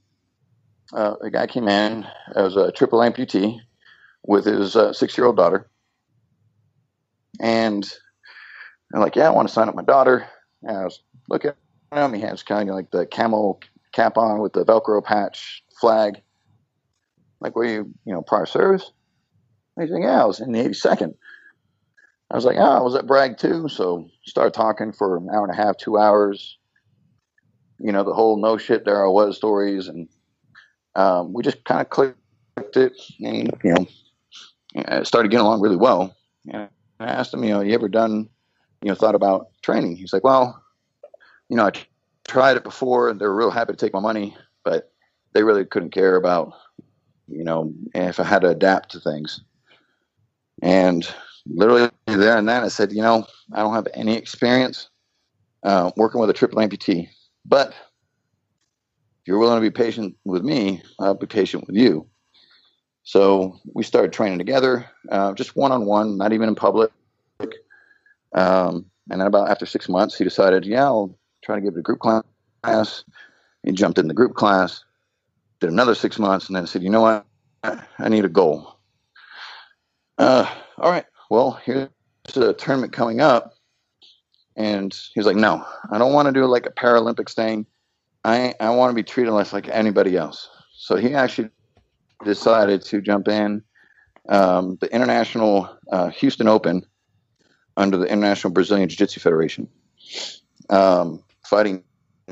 [0.93, 2.05] uh, a guy came in
[2.35, 3.59] as a triple amputee
[4.25, 5.67] with his uh, six year old daughter.
[7.39, 7.89] And
[8.93, 10.27] I'm like, yeah, I want to sign up my daughter.
[10.63, 11.51] And I was looking
[11.91, 12.13] at him.
[12.13, 13.61] He has kind of like the camel
[13.93, 16.21] cap on with the Velcro patch flag.
[17.41, 18.91] Like, were you, you know, prior service?
[19.79, 21.15] He's like, yeah, I was in the 82nd.
[22.29, 23.67] I was like, oh, I was at Bragg too.
[23.67, 26.57] So started talking for an hour and a half, two hours.
[27.79, 30.07] You know, the whole no shit there I was stories and
[30.95, 32.17] um, we just kind of clicked
[32.75, 36.15] it and, you know, started getting along really well.
[36.47, 36.69] And
[36.99, 38.29] I asked him, you know, you ever done,
[38.81, 39.95] you know, thought about training?
[39.95, 40.63] He's like, well,
[41.49, 41.71] you know, I
[42.27, 44.91] tried it before and they were real happy to take my money, but
[45.33, 46.53] they really couldn't care about,
[47.31, 49.41] you know, if I had to adapt to things.
[50.61, 51.07] And
[51.45, 54.89] literally there and then I said, you know, I don't have any experience
[55.63, 57.09] uh, working with a triple amputee,
[57.45, 62.07] but if you're willing to be patient with me, I'll be patient with you.
[63.03, 66.91] So we started training together, uh, just one on one, not even in public.
[68.33, 71.79] Um, and then about after six months, he decided, yeah, I'll try to give it
[71.79, 73.03] a group class.
[73.63, 74.83] He jumped in the group class,
[75.61, 77.25] did another six months, and then said, you know what?
[77.63, 78.75] I need a goal.
[80.17, 81.89] Uh, all right, well, here's
[82.35, 83.53] a tournament coming up.
[84.57, 87.65] And he was like, no, I don't want to do like a Paralympics thing.
[88.23, 90.49] I I want to be treated less like anybody else.
[90.73, 91.49] So he actually
[92.25, 93.63] decided to jump in
[94.29, 96.85] um, the International uh, Houston Open
[97.77, 99.67] under the International Brazilian Jiu Jitsu Federation,
[100.69, 101.83] um, fighting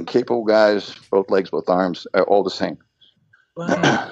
[0.05, 2.77] capable guys, both legs, both arms, all the same.
[3.55, 4.11] Wow.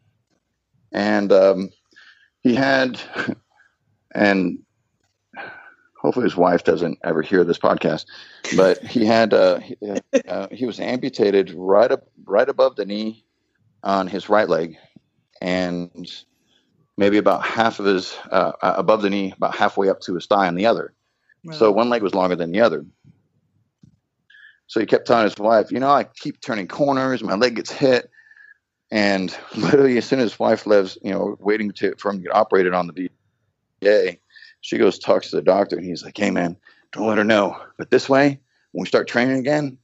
[0.92, 1.70] and um,
[2.42, 3.00] he had,
[4.14, 4.58] and
[5.96, 8.06] hopefully his wife doesn't ever hear this podcast,
[8.56, 9.76] but he had uh, he,
[10.28, 13.24] uh, he was amputated right up right above the knee
[13.82, 14.76] on his right leg,
[15.40, 16.10] and
[16.96, 20.26] maybe about half of his uh, uh above the knee, about halfway up to his
[20.26, 20.94] thigh on the other.
[21.52, 22.86] So one leg was longer than the other.
[24.66, 27.70] So he kept telling his wife, you know, I keep turning corners, my leg gets
[27.70, 28.10] hit.
[28.94, 32.22] And literally, as soon as his wife lives, you know, waiting to, for him to
[32.22, 33.10] get operated on the
[33.82, 34.16] VA,
[34.60, 36.56] she goes talks to the doctor, and he's like, "Hey, man,
[36.92, 37.60] don't let her know.
[37.76, 38.38] But this way,
[38.70, 39.78] when we start training again,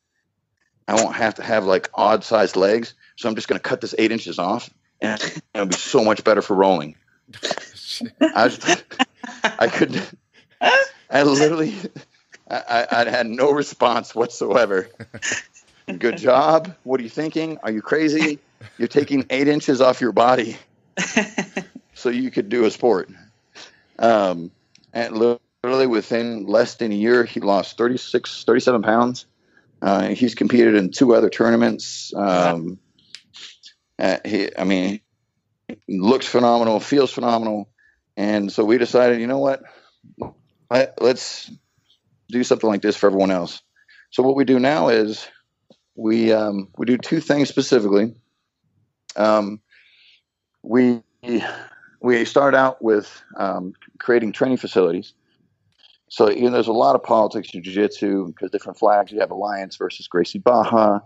[0.86, 2.94] I won't have to have like odd sized legs.
[3.16, 4.70] So I'm just going to cut this eight inches off,
[5.02, 5.20] and
[5.54, 6.94] it'll be so much better for rolling."
[8.20, 8.84] I, was,
[9.44, 10.00] I could,
[11.10, 11.74] I literally,
[12.48, 14.88] I, I had no response whatsoever.
[15.98, 16.74] Good job.
[16.84, 17.58] What are you thinking?
[17.62, 18.38] Are you crazy?
[18.78, 20.56] You're taking eight inches off your body
[21.94, 23.10] so you could do a sport.
[23.98, 24.50] Um,
[24.92, 29.26] and literally within less than a year, he lost 36, 37 pounds.
[29.82, 32.12] Uh, he's competed in two other tournaments.
[32.14, 32.78] Um,
[33.98, 35.00] uh, he, I mean,
[35.88, 37.68] looks phenomenal, feels phenomenal.
[38.16, 39.62] And so we decided, you know what,
[40.70, 41.50] let's
[42.28, 43.62] do something like this for everyone else.
[44.10, 45.26] So what we do now is
[45.94, 48.14] we um, we do two things specifically.
[49.16, 49.60] Um,
[50.62, 51.02] we
[52.00, 55.12] we start out with um, creating training facilities.
[56.08, 59.12] So you know, there's a lot of politics in jiu-jitsu because different flags.
[59.12, 61.02] You have Alliance versus Gracie Barra.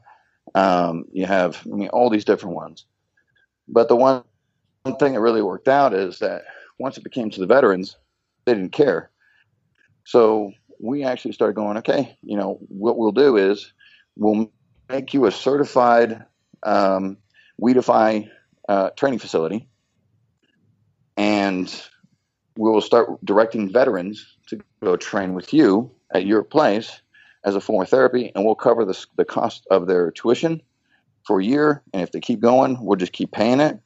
[0.55, 2.87] Um, you have I mean, all these different ones.
[3.69, 4.23] But the one,
[4.83, 6.43] one thing that really worked out is that
[6.79, 7.97] once it became to the veterans,
[8.45, 9.11] they didn't care.
[10.05, 13.73] So we actually started going, okay, you know, what we'll do is
[14.17, 14.51] we'll
[14.89, 16.25] make you a certified
[16.63, 17.17] um,
[17.59, 18.31] We Defy
[18.69, 19.69] uh, training facility,
[21.17, 21.69] and
[22.57, 27.01] we will start directing veterans to go train with you at your place
[27.45, 30.63] as a form of therapy, and we'll cover the, the cost of their tuition
[31.27, 31.83] for a year.
[31.93, 33.79] And if they keep going, we'll just keep paying it.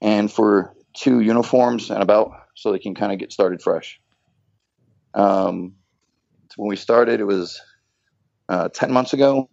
[0.00, 4.00] And for two uniforms and about so they can kind of get started fresh.
[5.14, 5.74] Um,
[6.56, 7.60] when we started, it was
[8.48, 9.50] uh, 10 months ago,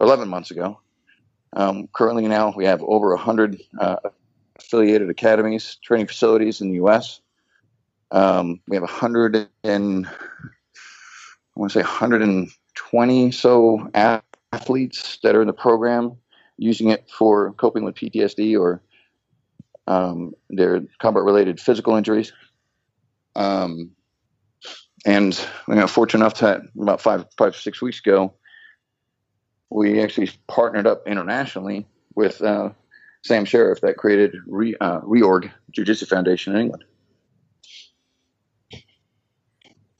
[0.00, 0.80] 11 months ago.
[1.54, 3.96] Um, currently, now we have over 100 uh,
[4.56, 7.20] affiliated academies, training facilities in the U.S.
[8.10, 10.10] Um, we have 100 and I
[11.56, 13.90] want to say 120 so
[14.52, 16.16] athletes that are in the program
[16.56, 18.82] using it for coping with PTSD or
[19.86, 22.32] um, their combat-related physical injuries.
[23.34, 23.90] Um,
[25.06, 28.34] and we got fortunate enough to about five, five, six weeks ago,
[29.70, 32.70] we actually partnered up internationally with uh,
[33.22, 36.84] Sam Sheriff that created Re, uh, Reorg Jiu Jitsu Foundation in England.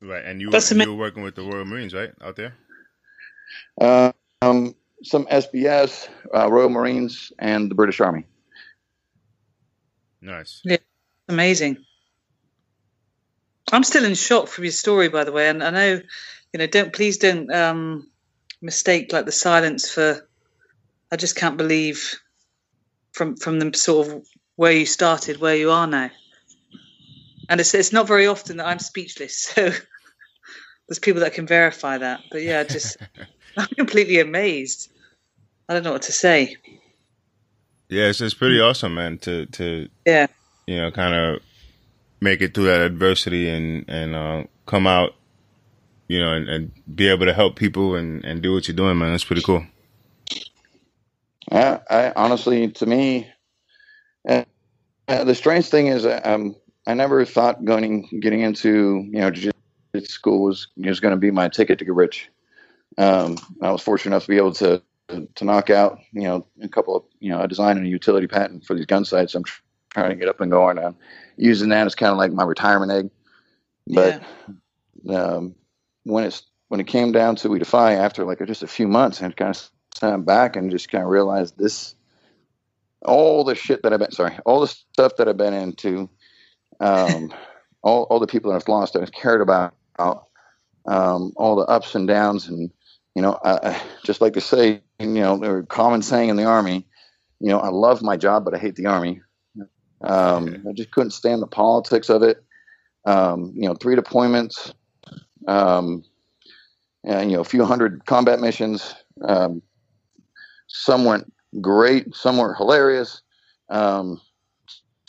[0.03, 2.55] Right, and you were, you were working with the Royal Marines, right, out there?
[3.79, 8.25] Uh, um, some SBS, uh, Royal Marines, and the British Army.
[10.23, 10.63] Nice.
[10.65, 10.79] Yeah,
[11.29, 11.85] amazing.
[13.71, 16.01] I'm still in shock from your story, by the way, and I know,
[16.53, 18.11] you know, don't please don't um,
[18.61, 20.27] mistake like the silence for.
[21.13, 22.21] I just can't believe
[23.13, 26.11] from from the sort of where you started, where you are now,
[27.49, 29.55] and it's it's not very often that I'm speechless.
[30.91, 32.97] So there's people that can verify that, but yeah, just
[33.57, 34.91] I'm completely amazed.
[35.69, 36.57] I don't know what to say.
[37.89, 39.19] Yeah, it's it's pretty awesome, man.
[39.19, 40.27] To to yeah,
[40.67, 41.43] you know, kind of
[42.21, 45.15] make it through that adversity and and uh, come out,
[46.11, 48.99] you know, and, and, be able to help people and and do what you're doing,
[48.99, 49.13] man.
[49.13, 49.65] That's pretty cool.
[51.53, 53.29] Yeah, I honestly, to me,
[54.29, 54.43] uh,
[55.07, 56.57] uh, the strange thing is, um,
[56.89, 61.31] I never thought going getting into you know jiu-jitsu school was was going to be
[61.31, 62.29] my ticket to get rich.
[62.99, 64.83] Um, I was fortunate enough to be able to
[65.37, 68.27] to knock out you know a couple of you know a design and a utility
[68.27, 69.37] patent for these gun sights.
[69.37, 69.45] I'm
[69.91, 70.77] trying to get up and going.
[70.77, 70.97] I'm
[71.37, 73.11] using that as kind of like my retirement egg.
[73.87, 74.23] But
[75.05, 75.15] yeah.
[75.15, 75.55] um,
[76.05, 79.21] when it's when it came down to We Defy after like just a few months,
[79.21, 81.95] and kind of sat back and just kind of realized this,
[83.05, 86.09] all the shit that I've been sorry, all the stuff that I've been into,
[86.81, 87.33] um,
[87.83, 89.75] all all the people that I've lost that I've cared about,
[90.87, 92.71] um, all the ups and downs, and
[93.15, 96.37] you know, I, I just like to say, you know, there a common saying in
[96.37, 96.87] the army,
[97.41, 99.21] you know, I love my job, but I hate the army.
[100.03, 102.43] Um, I just couldn't stand the politics of it.
[103.05, 104.73] Um, you know, three deployments,
[105.47, 106.05] um,
[107.05, 108.95] and you know, a few hundred combat missions.
[109.23, 109.63] Um,
[110.67, 113.23] some went great, some were hilarious,
[113.71, 114.21] um,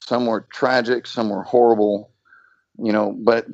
[0.01, 2.11] some were tragic, some were horrible.
[2.77, 3.45] You know, but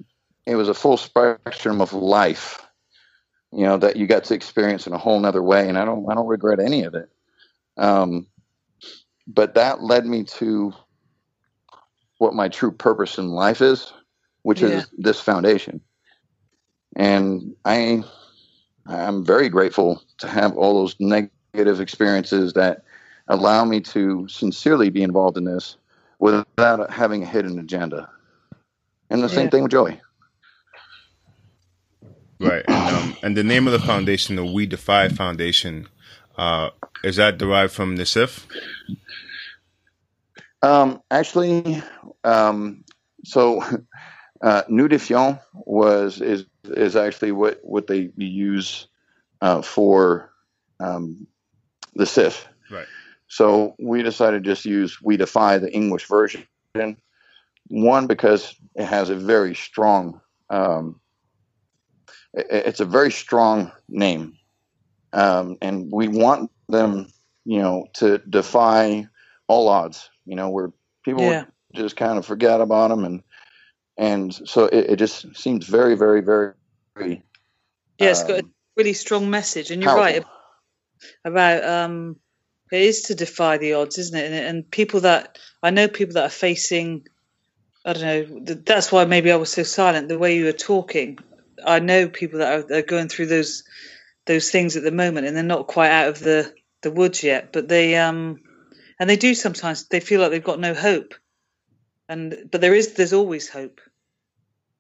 [0.46, 2.66] it was a full spectrum of life.
[3.52, 6.10] You know that you got to experience in a whole nother way, and I don't,
[6.10, 7.10] I don't regret any of it.
[7.78, 8.28] Um,
[9.28, 10.74] but that led me to
[12.18, 13.92] what my true purpose in life is,
[14.42, 14.70] which yeah.
[14.70, 15.82] is this foundation.
[16.98, 18.04] And I
[18.88, 22.84] I'm very grateful to have all those negative experiences that
[23.28, 25.78] allow me to sincerely be involved in this
[26.20, 28.10] without having a hidden agenda.
[29.10, 29.36] And the yeah.
[29.36, 30.00] same thing with Joey.
[32.40, 32.64] Right.
[32.68, 35.88] And, um, and, the name of the foundation, the We Defy Foundation,
[36.38, 36.70] uh,
[37.04, 38.46] is that derived from the CIF?
[40.62, 41.82] Um, actually,
[42.24, 42.84] um,
[43.24, 43.64] so
[44.42, 48.88] uh, Nous Défions was is is actually what what they use
[49.42, 50.32] uh, for
[50.80, 51.28] um,
[51.96, 52.46] the CIF.
[52.70, 52.88] Right.
[53.28, 56.46] So we decided to just use We Defy the English version.
[57.70, 60.22] One because it has a very strong.
[60.50, 61.02] Um,
[62.34, 64.38] it, it's a very strong name,
[65.12, 67.12] um, and we want them,
[67.44, 69.08] you know, to defy
[69.48, 70.10] all odds.
[70.26, 70.72] You know, where
[71.04, 71.46] people yeah.
[71.74, 73.24] just kind of forget about them and
[73.98, 76.54] and so it, it just seems very very very
[76.96, 77.24] very
[78.00, 80.22] yeah it's um, got a um, really strong message and you're powerful.
[80.22, 80.26] right
[81.26, 82.16] about um
[82.72, 84.32] it is to defy the odds isn't it?
[84.32, 87.08] And, and people that i know people that are facing
[87.86, 91.20] i don't know that's why maybe i was so silent the way you were talking.
[91.66, 93.64] I know people that are, are going through those
[94.28, 96.54] those things at the moment and they're not quite out of the
[96.84, 98.40] the woods yet but they um
[99.00, 101.16] and they do sometimes they feel like they've got no hope
[102.10, 103.82] and but there is there's always hope.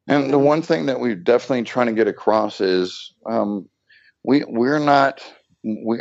[0.07, 3.67] And the one thing that we're definitely trying to get across is um,
[4.23, 5.23] we we're not
[5.63, 5.99] we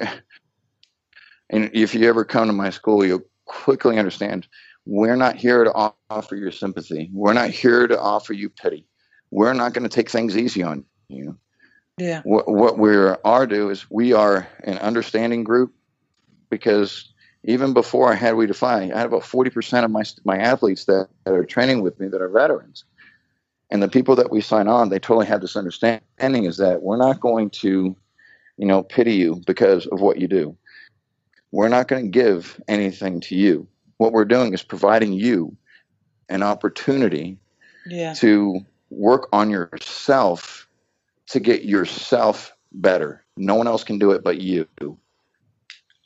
[1.51, 4.47] and if you ever come to my school you'll quickly understand
[4.86, 7.11] we're not here to offer your sympathy.
[7.12, 8.86] We're not here to offer you pity.
[9.32, 11.36] We're not going to take things easy on you.
[11.98, 12.23] Yeah.
[12.24, 15.74] What, what we are do is we are an understanding group
[16.51, 17.12] because
[17.47, 21.09] even before I had We Defy, I had about 40% of my, my athletes that,
[21.24, 22.85] that are training with me that are veterans.
[23.70, 26.97] And the people that we sign on, they totally have this understanding is that we're
[26.97, 27.97] not going to,
[28.56, 30.56] you know, pity you because of what you do.
[31.52, 33.66] We're not going to give anything to you.
[33.98, 35.56] What we're doing is providing you
[36.28, 37.39] an opportunity
[37.86, 38.12] yeah.
[38.14, 38.60] to
[38.90, 40.68] work on yourself
[41.28, 43.24] to get yourself better.
[43.36, 44.66] No one else can do it but you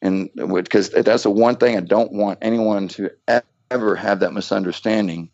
[0.02, 3.10] and because that's the one thing I don't want anyone to
[3.70, 5.31] ever have that misunderstanding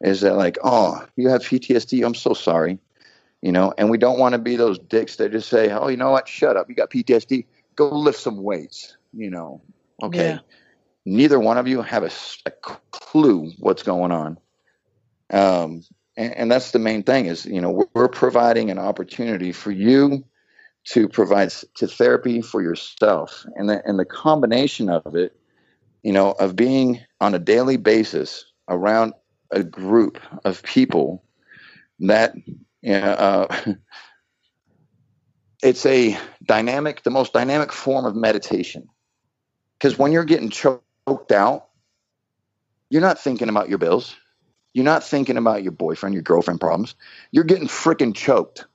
[0.00, 2.04] is that like, oh, you have PTSD.
[2.04, 2.78] I'm so sorry,
[3.42, 3.74] you know.
[3.76, 6.28] And we don't want to be those dicks that just say, oh, you know what?
[6.28, 6.68] Shut up.
[6.68, 7.46] You got PTSD.
[7.76, 8.96] Go lift some weights.
[9.12, 9.60] You know.
[10.02, 10.30] Okay.
[10.30, 10.38] Yeah.
[11.06, 12.10] Neither one of you have a,
[12.46, 12.50] a
[12.92, 14.38] clue what's going on.
[15.30, 15.82] Um,
[16.16, 20.24] and, and that's the main thing is you know we're providing an opportunity for you
[20.84, 23.46] to provide to therapy for yourself.
[23.56, 25.36] And the, and the combination of it
[26.02, 29.14] you know of being on a daily basis around
[29.50, 31.24] a group of people
[32.00, 32.34] that
[32.82, 33.74] you know, uh,
[35.62, 38.86] it's a dynamic the most dynamic form of meditation.
[39.78, 41.68] Because when you're getting choked out
[42.90, 44.14] you're not thinking about your bills.
[44.72, 46.94] You're not thinking about your boyfriend your girlfriend problems.
[47.30, 48.66] You're getting freaking choked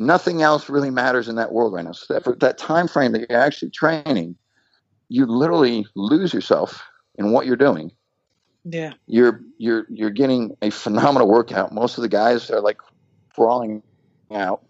[0.00, 1.92] Nothing else really matters in that world right now.
[1.92, 4.34] So that, for that time frame that you're actually training,
[5.10, 6.82] you literally lose yourself
[7.16, 7.92] in what you're doing.
[8.64, 8.94] Yeah.
[9.06, 11.74] You're you're you're getting a phenomenal workout.
[11.74, 12.78] Most of the guys are like
[13.34, 13.82] crawling
[14.30, 14.64] out,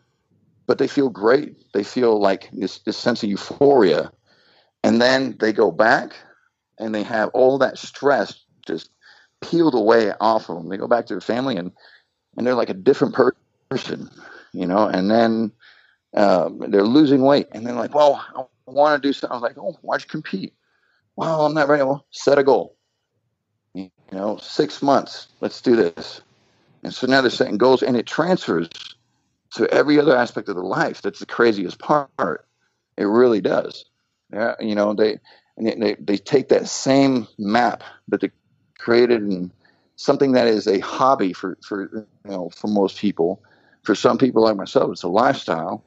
[0.66, 1.54] but they feel great.
[1.74, 4.10] They feel like this, this sense of euphoria.
[4.82, 6.16] And then they go back
[6.80, 8.90] and they have all that stress just
[9.42, 10.70] peeled away off of them.
[10.70, 11.70] They go back to their family and
[12.36, 13.14] and they're like a different
[13.70, 14.10] person
[14.52, 15.52] you know, and then
[16.14, 19.42] um, they're losing weight, and they're like, "Well, I want to do something." I was
[19.42, 20.54] like, "Oh, why'd you compete?"
[21.16, 21.82] Well, I'm not ready.
[21.82, 22.76] Well, set a goal.
[23.74, 25.28] You know, six months.
[25.40, 26.22] Let's do this.
[26.82, 28.68] And so now they're setting goals, and it transfers
[29.54, 31.02] to every other aspect of their life.
[31.02, 32.46] That's the craziest part.
[32.96, 33.84] It really does.
[34.32, 35.18] Yeah, you know, they
[35.56, 38.30] they they take that same map that they
[38.78, 39.50] created and
[39.96, 43.42] something that is a hobby for for you know for most people
[43.82, 45.84] for some people like myself, it's a lifestyle,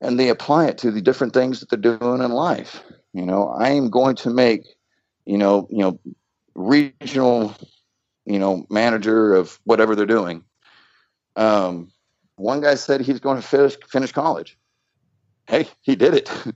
[0.00, 2.82] and they apply it to the different things that they're doing in life.
[3.12, 4.66] You know, I am going to make,
[5.26, 6.00] you know, you know,
[6.54, 7.54] regional,
[8.24, 10.44] you know, manager of whatever they're doing.
[11.36, 11.92] Um,
[12.36, 14.58] one guy said he's going to finish finish college.
[15.48, 16.30] Hey, he did it.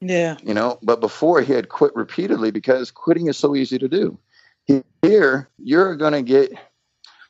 [0.00, 0.36] Yeah.
[0.42, 4.18] you know, but before he had quit repeatedly because quitting is so easy to do.
[5.00, 6.52] Here, you're going to get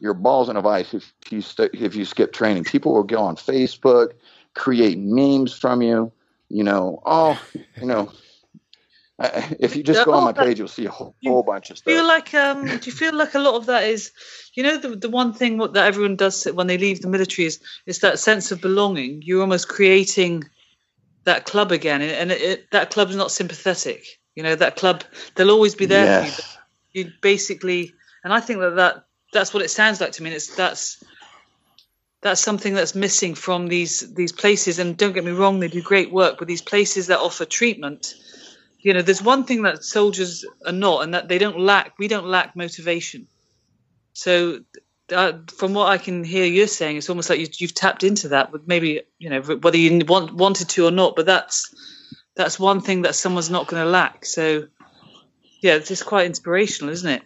[0.01, 2.65] your balls in a vice if you st- if you skip training.
[2.65, 4.13] People will go on Facebook,
[4.55, 6.13] create memes from you.
[6.49, 7.41] You know, oh,
[7.81, 8.13] you know,
[9.19, 11.93] if you just go on my page, you'll see a whole, whole bunch of stuff.
[11.93, 14.13] Feel like um, do you feel like a lot of that is,
[14.55, 17.61] you know, the the one thing that everyone does when they leave the military is
[17.87, 19.23] is that sense of belonging.
[19.23, 20.45] You're almost creating
[21.25, 24.05] that club again, and it, it, that club's not sympathetic.
[24.35, 25.03] You know, that club
[25.35, 26.35] they'll always be there yes.
[26.35, 26.43] for
[26.99, 27.05] you.
[27.05, 30.31] You basically, and I think that that that's what it sounds like to me.
[30.31, 31.03] And It's that's
[32.23, 34.79] that's something that's missing from these these places.
[34.79, 38.15] And don't get me wrong, they do great work, but these places that offer treatment,
[38.81, 41.99] you know, there's one thing that soldiers are not, and that they don't lack.
[41.99, 43.29] We don't lack motivation.
[44.13, 44.61] So,
[45.13, 48.29] uh, from what I can hear you're saying, it's almost like you, you've tapped into
[48.29, 48.51] that.
[48.51, 51.75] but maybe you know whether you want, wanted to or not, but that's
[52.35, 54.25] that's one thing that someone's not going to lack.
[54.25, 54.69] So,
[55.61, 57.23] yeah, it's just quite inspirational, isn't it?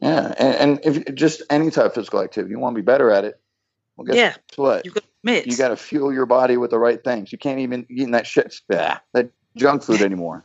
[0.00, 3.10] Yeah, and, and if just any type of physical activity, you want to be better
[3.10, 3.38] at it.
[3.96, 4.34] Well, guess yeah.
[4.56, 4.84] what?
[4.84, 5.04] You got
[5.46, 7.32] You got to fuel your body with the right things.
[7.32, 10.44] You can't even eat that shit, ah, that junk food anymore.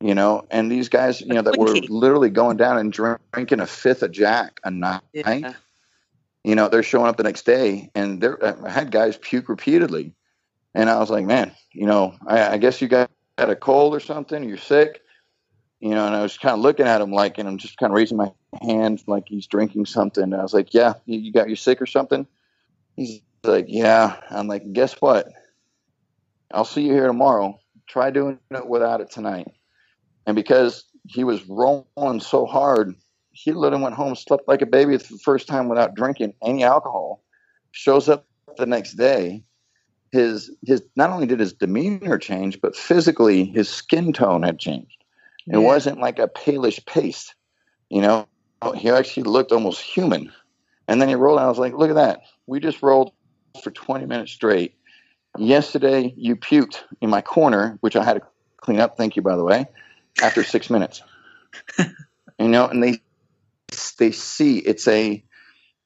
[0.00, 3.60] you know, and these guys, you know, that were literally going down and drink, drinking
[3.60, 5.00] a fifth of Jack a night.
[5.12, 5.54] Yeah.
[6.44, 10.14] You know, they're showing up the next day, and they I had guys puke repeatedly,
[10.72, 13.94] and I was like, man, you know, I, I guess you got had a cold
[13.94, 15.02] or something, or you're sick,
[15.80, 16.06] you know.
[16.06, 18.16] And I was kind of looking at him like, and I'm just kind of raising
[18.16, 18.32] my
[18.62, 20.24] hand like he's drinking something.
[20.24, 22.26] And I was like, yeah, you, got you sick or something?
[22.96, 24.16] He's like, yeah.
[24.30, 25.28] I'm like, guess what?
[26.52, 27.58] I'll see you here tomorrow.
[27.86, 29.48] Try doing it without it tonight.
[30.26, 32.94] And because he was rolling so hard,
[33.32, 36.64] he literally went home, slept like a baby for the first time without drinking any
[36.64, 37.22] alcohol.
[37.70, 38.26] Shows up
[38.56, 39.44] the next day.
[40.10, 44.97] His his not only did his demeanor change, but physically his skin tone had changed.
[45.50, 45.58] It yeah.
[45.58, 47.34] wasn't like a palish paste,
[47.88, 48.26] you know.
[48.76, 50.32] He actually looked almost human.
[50.88, 51.44] And then he rolled out.
[51.44, 52.22] I was like, look at that.
[52.46, 53.12] We just rolled
[53.62, 54.74] for 20 minutes straight.
[55.36, 58.22] Yesterday, you puked in my corner, which I had to
[58.56, 58.96] clean up.
[58.96, 59.68] Thank you, by the way
[60.22, 61.02] after six minutes.
[61.78, 63.00] you know, and they
[63.98, 65.22] they see it's a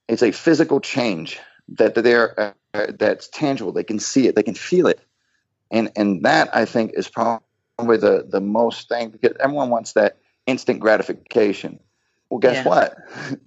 [0.08, 3.72] it's a physical change that they're uh, that's tangible.
[3.72, 4.34] They can see it.
[4.34, 5.00] They can feel it,
[5.70, 7.44] and and that I think is probably
[7.82, 11.78] the the most thing because everyone wants that instant gratification.
[12.30, 12.68] Well, guess yeah.
[12.68, 12.96] what?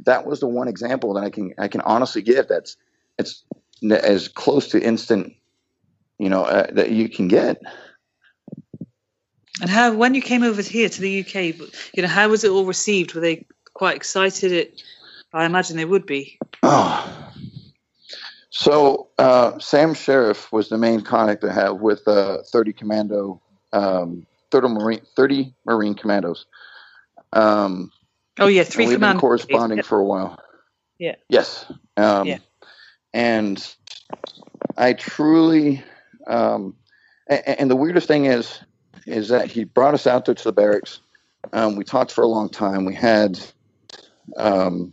[0.00, 2.48] that was the one example that I can I can honestly give.
[2.48, 2.76] That's
[3.18, 3.44] it's
[3.90, 5.34] as close to instant,
[6.18, 7.60] you know, uh, that you can get.
[9.60, 11.58] And how, when you came over here to the UK,
[11.94, 13.14] you know, how was it all received?
[13.14, 14.52] Were they quite excited?
[14.52, 14.82] It,
[15.32, 16.38] I imagine they would be.
[16.62, 17.32] Oh.
[18.50, 23.40] So uh, Sam Sheriff was the main contact I have with uh, 30 Commando,
[23.72, 26.46] um, 30 Marine, 30 Marine Commandos.
[27.32, 27.90] Um,
[28.38, 28.86] oh yeah, three.
[28.86, 30.38] We've been corresponding for a while.
[30.98, 31.16] Yeah.
[31.28, 31.70] Yes.
[31.96, 32.38] Um, yeah.
[33.12, 33.74] And
[34.76, 35.82] I truly,
[36.26, 36.74] um,
[37.28, 38.60] and, and the weirdest thing is,
[39.06, 41.00] is that he brought us out there to the barracks.
[41.52, 42.84] Um, we talked for a long time.
[42.84, 43.38] We had,
[44.36, 44.92] um,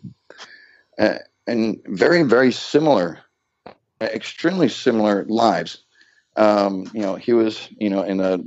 [1.00, 1.18] uh,
[1.48, 3.20] and very, very similar,
[4.02, 5.83] extremely similar lives.
[6.36, 8.44] Um, you know, he was, you know, in the,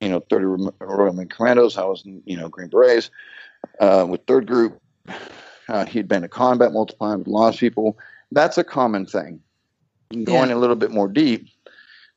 [0.00, 0.44] you know, 30
[0.80, 1.76] Royal Marine Commandos.
[1.76, 3.10] I was, in, you know, Green Berets
[3.80, 4.80] uh, with third group.
[5.68, 7.98] Uh, he'd been to combat multiple times, lost people.
[8.30, 9.40] That's a common thing.
[10.12, 10.54] Going yeah.
[10.54, 11.48] a little bit more deep,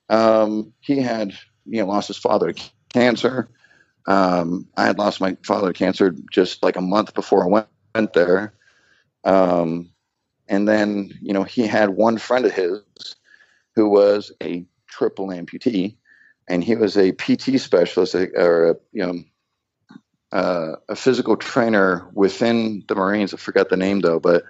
[0.10, 1.32] um, he had,
[1.66, 3.50] you know, lost his father to cancer.
[4.06, 7.68] Um, I had lost my father to cancer just like a month before I went,
[7.96, 8.54] went there.
[9.24, 9.90] Um,
[10.48, 12.82] and then, you know, he had one friend of his
[13.76, 15.96] who was a triple amputee,
[16.48, 19.24] and he was a PT specialist or a, you know,
[20.32, 23.34] uh, a physical trainer within the Marines.
[23.34, 24.44] I forgot the name though, but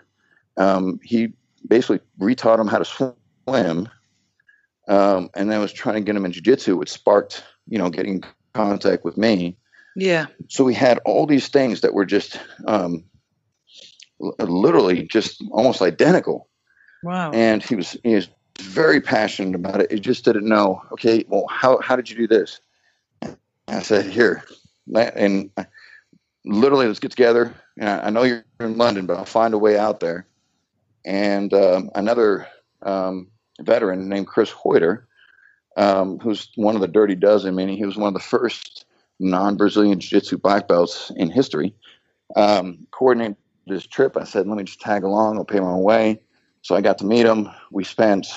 [0.57, 1.33] um, he
[1.67, 3.89] basically retaught him how to swim,
[4.87, 8.23] um, and then was trying to get him in jiu-jitsu, which sparked, you know, getting
[8.53, 9.57] contact with me.
[9.95, 10.27] Yeah.
[10.47, 13.03] So we had all these things that were just um,
[14.19, 16.49] literally just almost identical.
[17.03, 17.31] Wow.
[17.31, 18.29] And he was he was
[18.61, 19.91] very passionate about it.
[19.91, 20.81] He just didn't know.
[20.93, 22.59] Okay, well, how how did you do this?
[23.67, 24.43] I said, here,
[24.95, 25.51] and
[26.45, 27.53] literally, let's get together.
[27.79, 30.25] I know you're in London, but I'll find a way out there.
[31.05, 32.47] And um, another
[32.81, 33.27] um,
[33.59, 35.07] veteran named Chris Haueter
[35.77, 38.85] um, who's one of the Dirty Dozen, meaning he was one of the first
[39.19, 41.73] non-Brazilian Jiu-Jitsu black belts in history.
[42.35, 44.17] Um, coordinated this trip.
[44.17, 45.37] I said, let me just tag along.
[45.37, 46.19] I'll pay my own way.
[46.67, 47.49] So I got to meet him.
[47.71, 48.27] We spent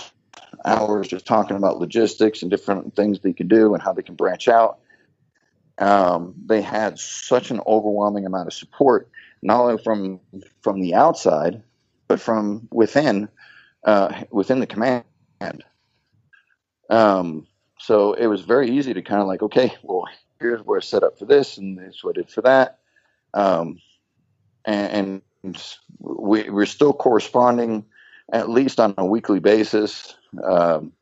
[0.64, 4.14] hours just talking about logistics and different things they could do and how they can
[4.14, 4.78] branch out.
[5.78, 9.10] Um, they had such an overwhelming amount of support,
[9.42, 10.20] not only from
[10.62, 11.64] from the outside,
[12.06, 13.28] but from within
[13.82, 15.02] uh, within the command.
[16.88, 17.48] Um,
[17.80, 20.04] so it was very easy to kind of like, okay, well,
[20.38, 22.78] here's where it's set up for this, and this is what I did for that.
[23.34, 23.80] Um,
[24.64, 27.86] and, and we, we're still corresponding
[28.32, 30.92] at least on a weekly basis um,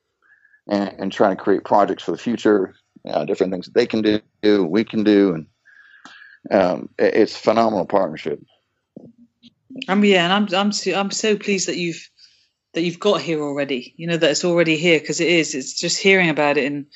[0.69, 2.75] and, and, trying to create projects for the future,
[3.09, 4.03] uh, different things that they can
[4.43, 5.47] do, we can do, and
[6.51, 8.41] um, it, it's phenomenal partnership.
[9.89, 12.09] Um, yeah, and I'm I'm so, I'm so pleased that you've
[12.75, 13.95] that you've got here already.
[13.97, 15.55] You know that it's already here because it is.
[15.55, 16.87] It's just hearing about it and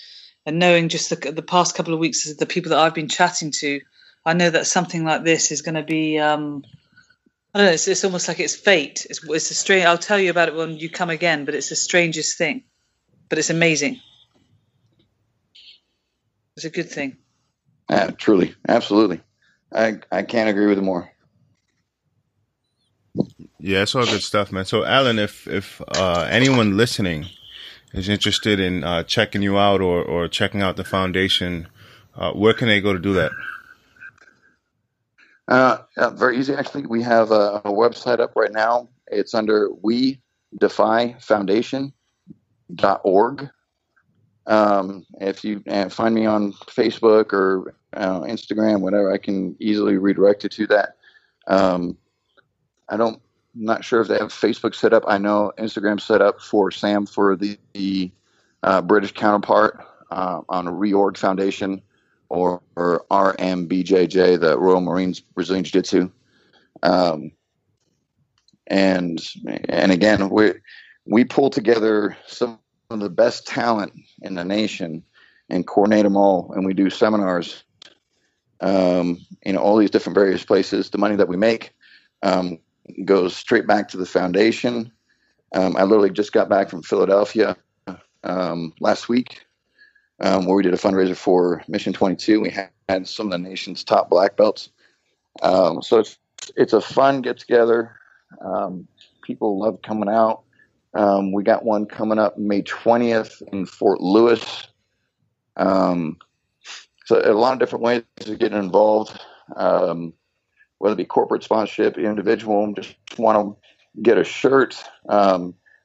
[0.44, 3.52] and knowing just the, the past couple of weeks the people that I've been chatting
[3.60, 3.80] to.
[4.24, 6.18] I know that something like this is going to be.
[6.18, 6.64] Um,
[7.54, 7.72] I don't know.
[7.74, 9.06] It's, it's almost like it's fate.
[9.10, 9.84] It's, it's a strange.
[9.86, 11.44] I'll tell you about it when you come again.
[11.46, 12.64] But it's the strangest thing.
[13.28, 14.00] But it's amazing.
[16.56, 17.18] It's a good thing.
[17.88, 19.20] Uh, truly, absolutely.
[19.72, 21.10] I I can't agree with it more.
[23.60, 24.64] Yeah, it's all good stuff, man.
[24.66, 27.26] So, Alan, if if uh, anyone listening
[27.94, 31.68] is interested in uh, checking you out or or checking out the foundation,
[32.16, 33.32] Uh, where can they go to do that?
[35.52, 36.54] Uh, yeah, very easy.
[36.54, 38.88] Actually, we have a, a, website up right now.
[39.08, 40.22] It's under We
[40.58, 43.50] Defy Foundation.org.
[44.46, 49.98] Um, if you uh, find me on Facebook or uh, Instagram, whatever, I can easily
[49.98, 50.96] redirect you to that.
[51.46, 51.98] Um,
[52.88, 53.20] I don't,
[53.54, 55.04] I'm not sure if they have Facebook set up.
[55.06, 58.10] I know Instagram set up for Sam for the, the
[58.62, 61.82] uh, British counterpart uh, on Reorg Foundation
[62.32, 66.10] or, or RMBJJ, the Royal Marines Brazilian Jiu Jitsu.
[66.82, 67.30] Um,
[68.68, 69.20] and
[69.68, 70.54] and again, we
[71.04, 73.92] we pull together some of the best talent
[74.22, 75.02] in the nation
[75.50, 77.64] and coordinate them all, and we do seminars
[78.62, 80.88] um, in all these different various places.
[80.88, 81.74] The money that we make
[82.22, 82.58] um,
[83.04, 84.90] goes straight back to the foundation.
[85.54, 87.56] Um, I literally just got back from Philadelphia
[88.24, 89.44] um, last week
[90.20, 92.40] um, where we did a fundraiser for Mission 22.
[92.40, 92.54] We
[92.88, 94.70] had some of the nation's top black belts.
[95.42, 96.18] Um, so it's
[96.56, 97.96] it's a fun get together.
[98.40, 98.86] Um,
[99.22, 100.42] people love coming out.
[100.94, 104.68] Um, we got one coming up May 20th in Fort Lewis.
[105.56, 106.18] Um,
[107.06, 109.18] so a lot of different ways of getting involved,
[109.56, 110.12] um,
[110.78, 114.82] whether it be corporate sponsorship, individual, just want to get a shirt.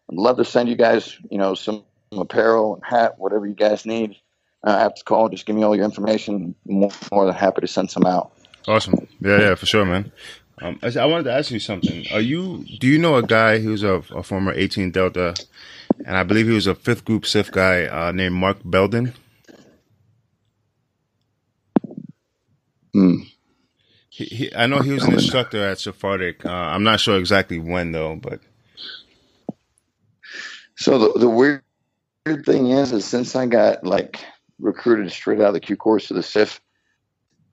[0.09, 1.83] I'd love to send you guys, you know, some
[2.21, 4.15] apparel, and hat, whatever you guys need
[4.65, 6.55] uh, after the call, just give me all your information.
[6.65, 8.31] More, more than happy to send some out.
[8.67, 9.07] Awesome.
[9.21, 10.11] Yeah, yeah, for sure, man.
[10.61, 12.05] Um, I, I, wanted to ask you something.
[12.11, 12.65] Are you?
[12.79, 15.35] Do you know a guy who's a, a former 18 Delta,
[16.05, 19.13] and I believe he was a fifth group CIF guy uh, named Mark Belden?
[22.93, 23.17] Hmm.
[24.09, 26.43] He, he, I know he was an instructor at SFARTAEC.
[26.43, 28.39] Uh, I'm not sure exactly when though, but
[30.75, 31.61] so the the weird
[32.35, 34.19] thing is, is since I got like
[34.59, 36.59] recruited straight out of the Q course to the CIF,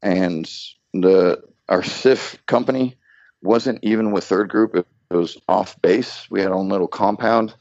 [0.02, 0.51] and
[0.92, 2.96] the our CIF company
[3.42, 6.28] wasn't even with third group; it was off base.
[6.30, 7.55] We had our own little compound.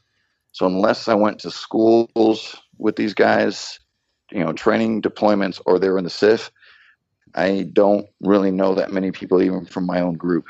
[0.52, 3.80] So unless I went to schools with these guys,
[4.30, 6.50] you know, training deployments, or they were in the CIF,
[7.34, 10.46] I don't really know that many people even from my own group,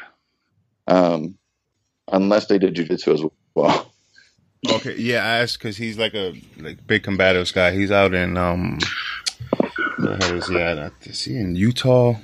[0.86, 1.38] um,
[2.12, 3.24] unless they did jujitsu as
[3.54, 3.93] well.
[4.70, 7.72] Okay, yeah, I asked because he's like a like big combatives guy.
[7.72, 8.78] He's out in um,
[9.96, 10.92] where the hell is he at?
[11.02, 12.14] Is he in Utah?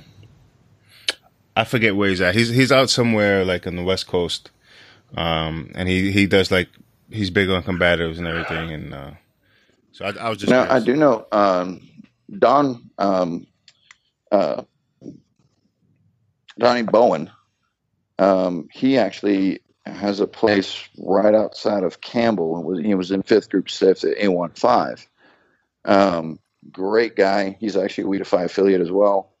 [1.55, 2.35] I forget where he's at.
[2.35, 4.49] He's he's out somewhere like on the West Coast,
[5.15, 6.69] um, and he he does like
[7.11, 8.71] he's big on combatives and everything.
[8.71, 9.11] And uh,
[9.91, 10.83] so I, I was just now curious.
[10.83, 11.81] I do know um,
[12.39, 13.45] Don um,
[14.31, 14.63] uh,
[16.57, 17.29] Donnie Bowen.
[18.17, 23.23] Um, he actually has a place right outside of Campbell and was he was in
[23.23, 25.07] fifth group CIF at A15.
[25.85, 26.39] Um,
[26.71, 27.57] great guy.
[27.59, 29.33] He's actually a We Defy affiliate as well.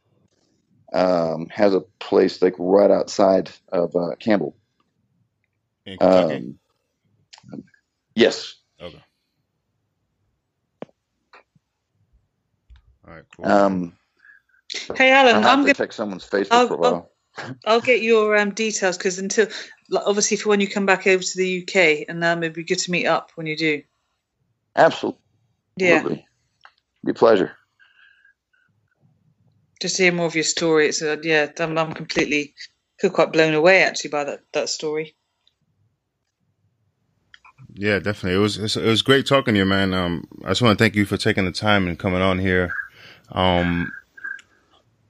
[0.93, 4.55] Um, has a place like right outside of uh, Campbell.
[5.99, 6.59] Um,
[8.15, 8.55] yes.
[8.81, 9.01] Okay.
[13.07, 13.23] All right.
[13.35, 13.45] Cool.
[13.45, 13.97] Um,
[14.95, 16.93] hey, Alan, I'm going to check someone's Facebook I'll, for a while.
[16.93, 17.10] I'll,
[17.65, 19.47] I'll get your um, details because until
[19.93, 22.79] obviously for when you come back over to the UK, and um, it'd be good
[22.79, 23.83] to meet up when you do.
[24.75, 25.19] Absolutely.
[25.77, 26.03] Yeah.
[27.05, 27.51] Be pleasure.
[29.81, 30.87] Just to hear more of your story.
[30.87, 32.53] It's uh, yeah, I'm, I'm completely
[33.11, 35.15] quite blown away actually by that that story.
[37.73, 38.37] Yeah, definitely.
[38.37, 39.93] It was it was great talking to you, man.
[39.93, 42.71] Um, I just want to thank you for taking the time and coming on here.
[43.31, 43.91] Um,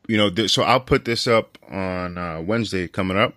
[0.08, 3.36] you know, th- so I'll put this up on uh, Wednesday coming up.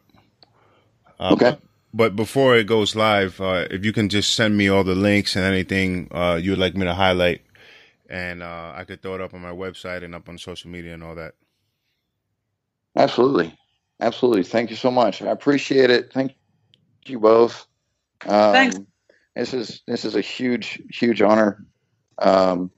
[1.19, 1.59] Uh, okay.
[1.93, 5.37] But before it goes live, uh, if you can just send me all the links
[5.37, 7.43] and anything uh, you'd like me to highlight,
[8.11, 10.95] and uh, I could throw it up on my website and up on social media
[10.95, 11.35] and all that.
[12.97, 13.57] Absolutely,
[14.01, 14.45] absolutely.
[14.45, 15.23] Thank you so much.
[15.23, 16.13] I appreciate it.
[16.13, 16.35] Thank
[17.07, 17.67] you both.
[18.27, 18.79] Um, Thanks.
[19.37, 21.65] This is this is a huge huge honor.
[22.19, 22.71] Um,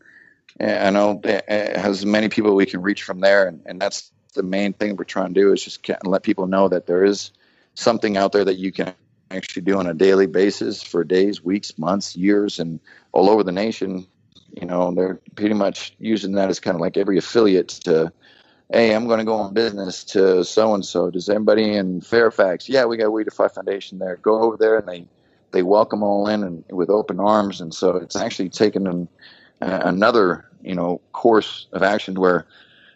[0.61, 4.11] Eh, I know it has many people we can reach from there, and, and that's
[4.35, 7.31] the main thing we're trying to do is just let people know that there is
[7.75, 8.95] something out there that you can
[9.31, 12.81] actually do on a daily basis for days, weeks, months, years, and
[13.13, 14.07] all over the nation.
[14.61, 18.13] You know, they're pretty much using that as kind of like every affiliate to,
[18.73, 21.11] hey, I'm going to go on business to so and so.
[21.11, 22.69] Does anybody in Fairfax?
[22.69, 24.17] Yeah, we got We Defy Foundation there.
[24.17, 25.07] Go over there, and they
[25.53, 27.61] they welcome all in and with open arms.
[27.61, 29.09] And so it's actually taken an,
[29.61, 32.47] uh, another you know course of action where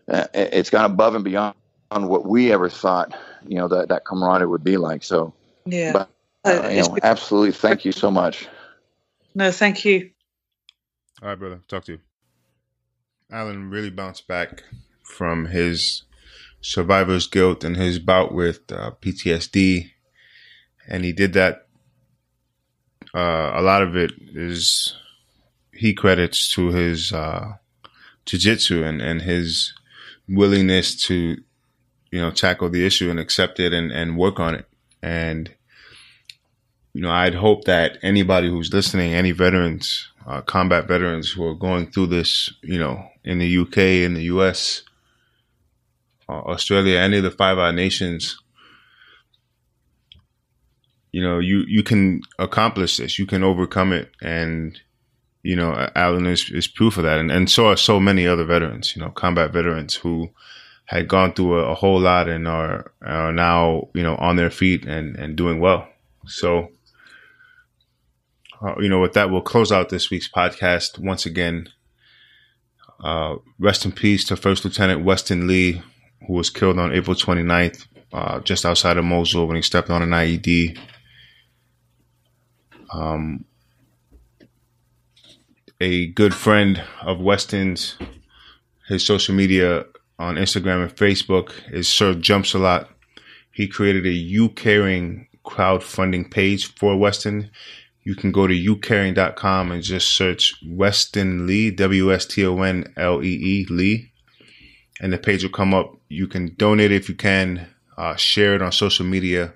[0.09, 1.55] uh, it's gone above and beyond
[1.93, 3.17] what we ever thought
[3.47, 5.03] you know that that camaraderie would be like.
[5.03, 5.33] So
[5.67, 6.11] yeah, but,
[6.45, 7.53] uh, you know, absolutely.
[7.53, 8.49] Thank you so much.
[9.35, 10.11] No, thank you.
[11.23, 11.61] All right, brother.
[11.69, 11.99] Talk to you.
[13.31, 14.65] Alan really bounced back
[15.03, 16.03] from his
[16.61, 19.91] survivor's guilt and his bout with uh, PTSD,
[20.89, 21.67] and he did that.
[23.15, 24.95] Uh, a lot of it is
[25.81, 27.55] he credits to his uh,
[28.27, 29.73] jiu-jitsu and, and his
[30.29, 31.39] willingness to,
[32.13, 34.67] you know, tackle the issue and accept it and, and work on it.
[35.03, 35.51] And,
[36.93, 41.55] you know, I'd hope that anybody who's listening, any veterans, uh, combat veterans who are
[41.55, 44.83] going through this, you know, in the UK, in the US,
[46.29, 48.39] uh, Australia, any of the Five Eyes nations,
[51.11, 53.19] you know, you, you can accomplish this.
[53.19, 54.11] You can overcome it.
[54.21, 54.79] And,
[55.43, 57.19] you know, Alan is, is proof of that.
[57.19, 60.31] And, and so are so many other veterans, you know, combat veterans who
[60.85, 64.51] had gone through a, a whole lot and are, are now, you know, on their
[64.51, 65.89] feet and, and doing well.
[66.27, 66.71] So,
[68.61, 70.99] uh, you know, with that, we'll close out this week's podcast.
[70.99, 71.69] Once again,
[73.03, 75.81] uh, rest in peace to First Lieutenant Weston Lee,
[76.27, 80.03] who was killed on April 29th, uh, just outside of Mosul when he stepped on
[80.03, 80.79] an IED.
[82.93, 83.45] Um,
[85.81, 87.97] a good friend of Weston's,
[88.89, 89.87] his social media
[90.19, 92.91] on Instagram and Facebook is Sir Jumps a lot.
[93.51, 97.51] He created a You Caring crowdfunding page for Weston.
[98.03, 102.93] You can go to youcaring.com and just search Weston Lee, W S T O N
[102.97, 104.13] L E E Lee,
[105.01, 108.63] and the page will come up you can donate if you can, uh, share it
[108.63, 109.55] on social media,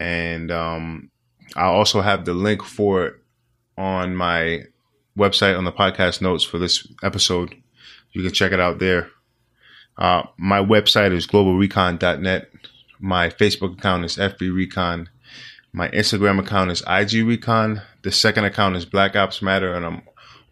[0.00, 1.10] and um,
[1.54, 3.14] I'll also have the link for it
[3.76, 4.64] on my
[5.16, 7.54] website on the podcast notes for this episode.
[8.12, 9.08] You can check it out there.
[9.96, 12.50] Uh, my website is globalrecon.net.
[13.00, 14.52] My Facebook account is FB
[15.72, 17.82] My Instagram account is IG Recon.
[18.02, 20.02] The second account is Black Ops Matter, and I'm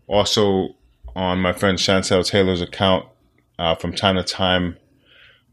[0.06, 0.74] also
[1.14, 3.06] on my friend Chantelle Taylor's account
[3.58, 4.76] uh, from time to time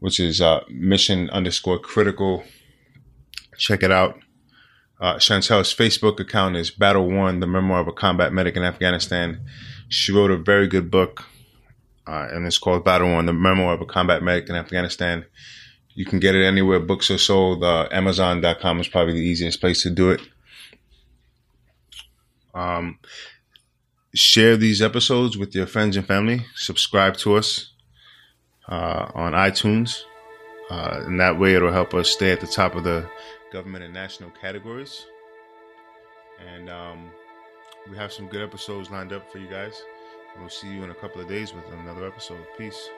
[0.00, 2.42] which is uh, mission underscore critical.
[3.56, 4.18] Check it out.
[5.00, 9.40] Uh, Chantelle's Facebook account is Battle One, the memoir of a combat medic in Afghanistan.
[9.88, 11.24] She wrote a very good book,
[12.06, 15.24] uh, and it's called Battle One, the memoir of a combat medic in Afghanistan.
[15.94, 17.64] You can get it anywhere books are sold.
[17.64, 20.20] Uh, Amazon.com is probably the easiest place to do it.
[22.54, 22.98] Um,
[24.14, 26.44] share these episodes with your friends and family.
[26.56, 27.72] Subscribe to us
[28.68, 30.02] uh, on iTunes.
[30.70, 33.08] Uh, and that way it'll help us stay at the top of the
[33.52, 35.06] government and national categories.
[36.54, 37.10] And um,
[37.90, 39.82] we have some good episodes lined up for you guys.
[40.32, 42.44] And we'll see you in a couple of days with another episode.
[42.56, 42.88] Peace.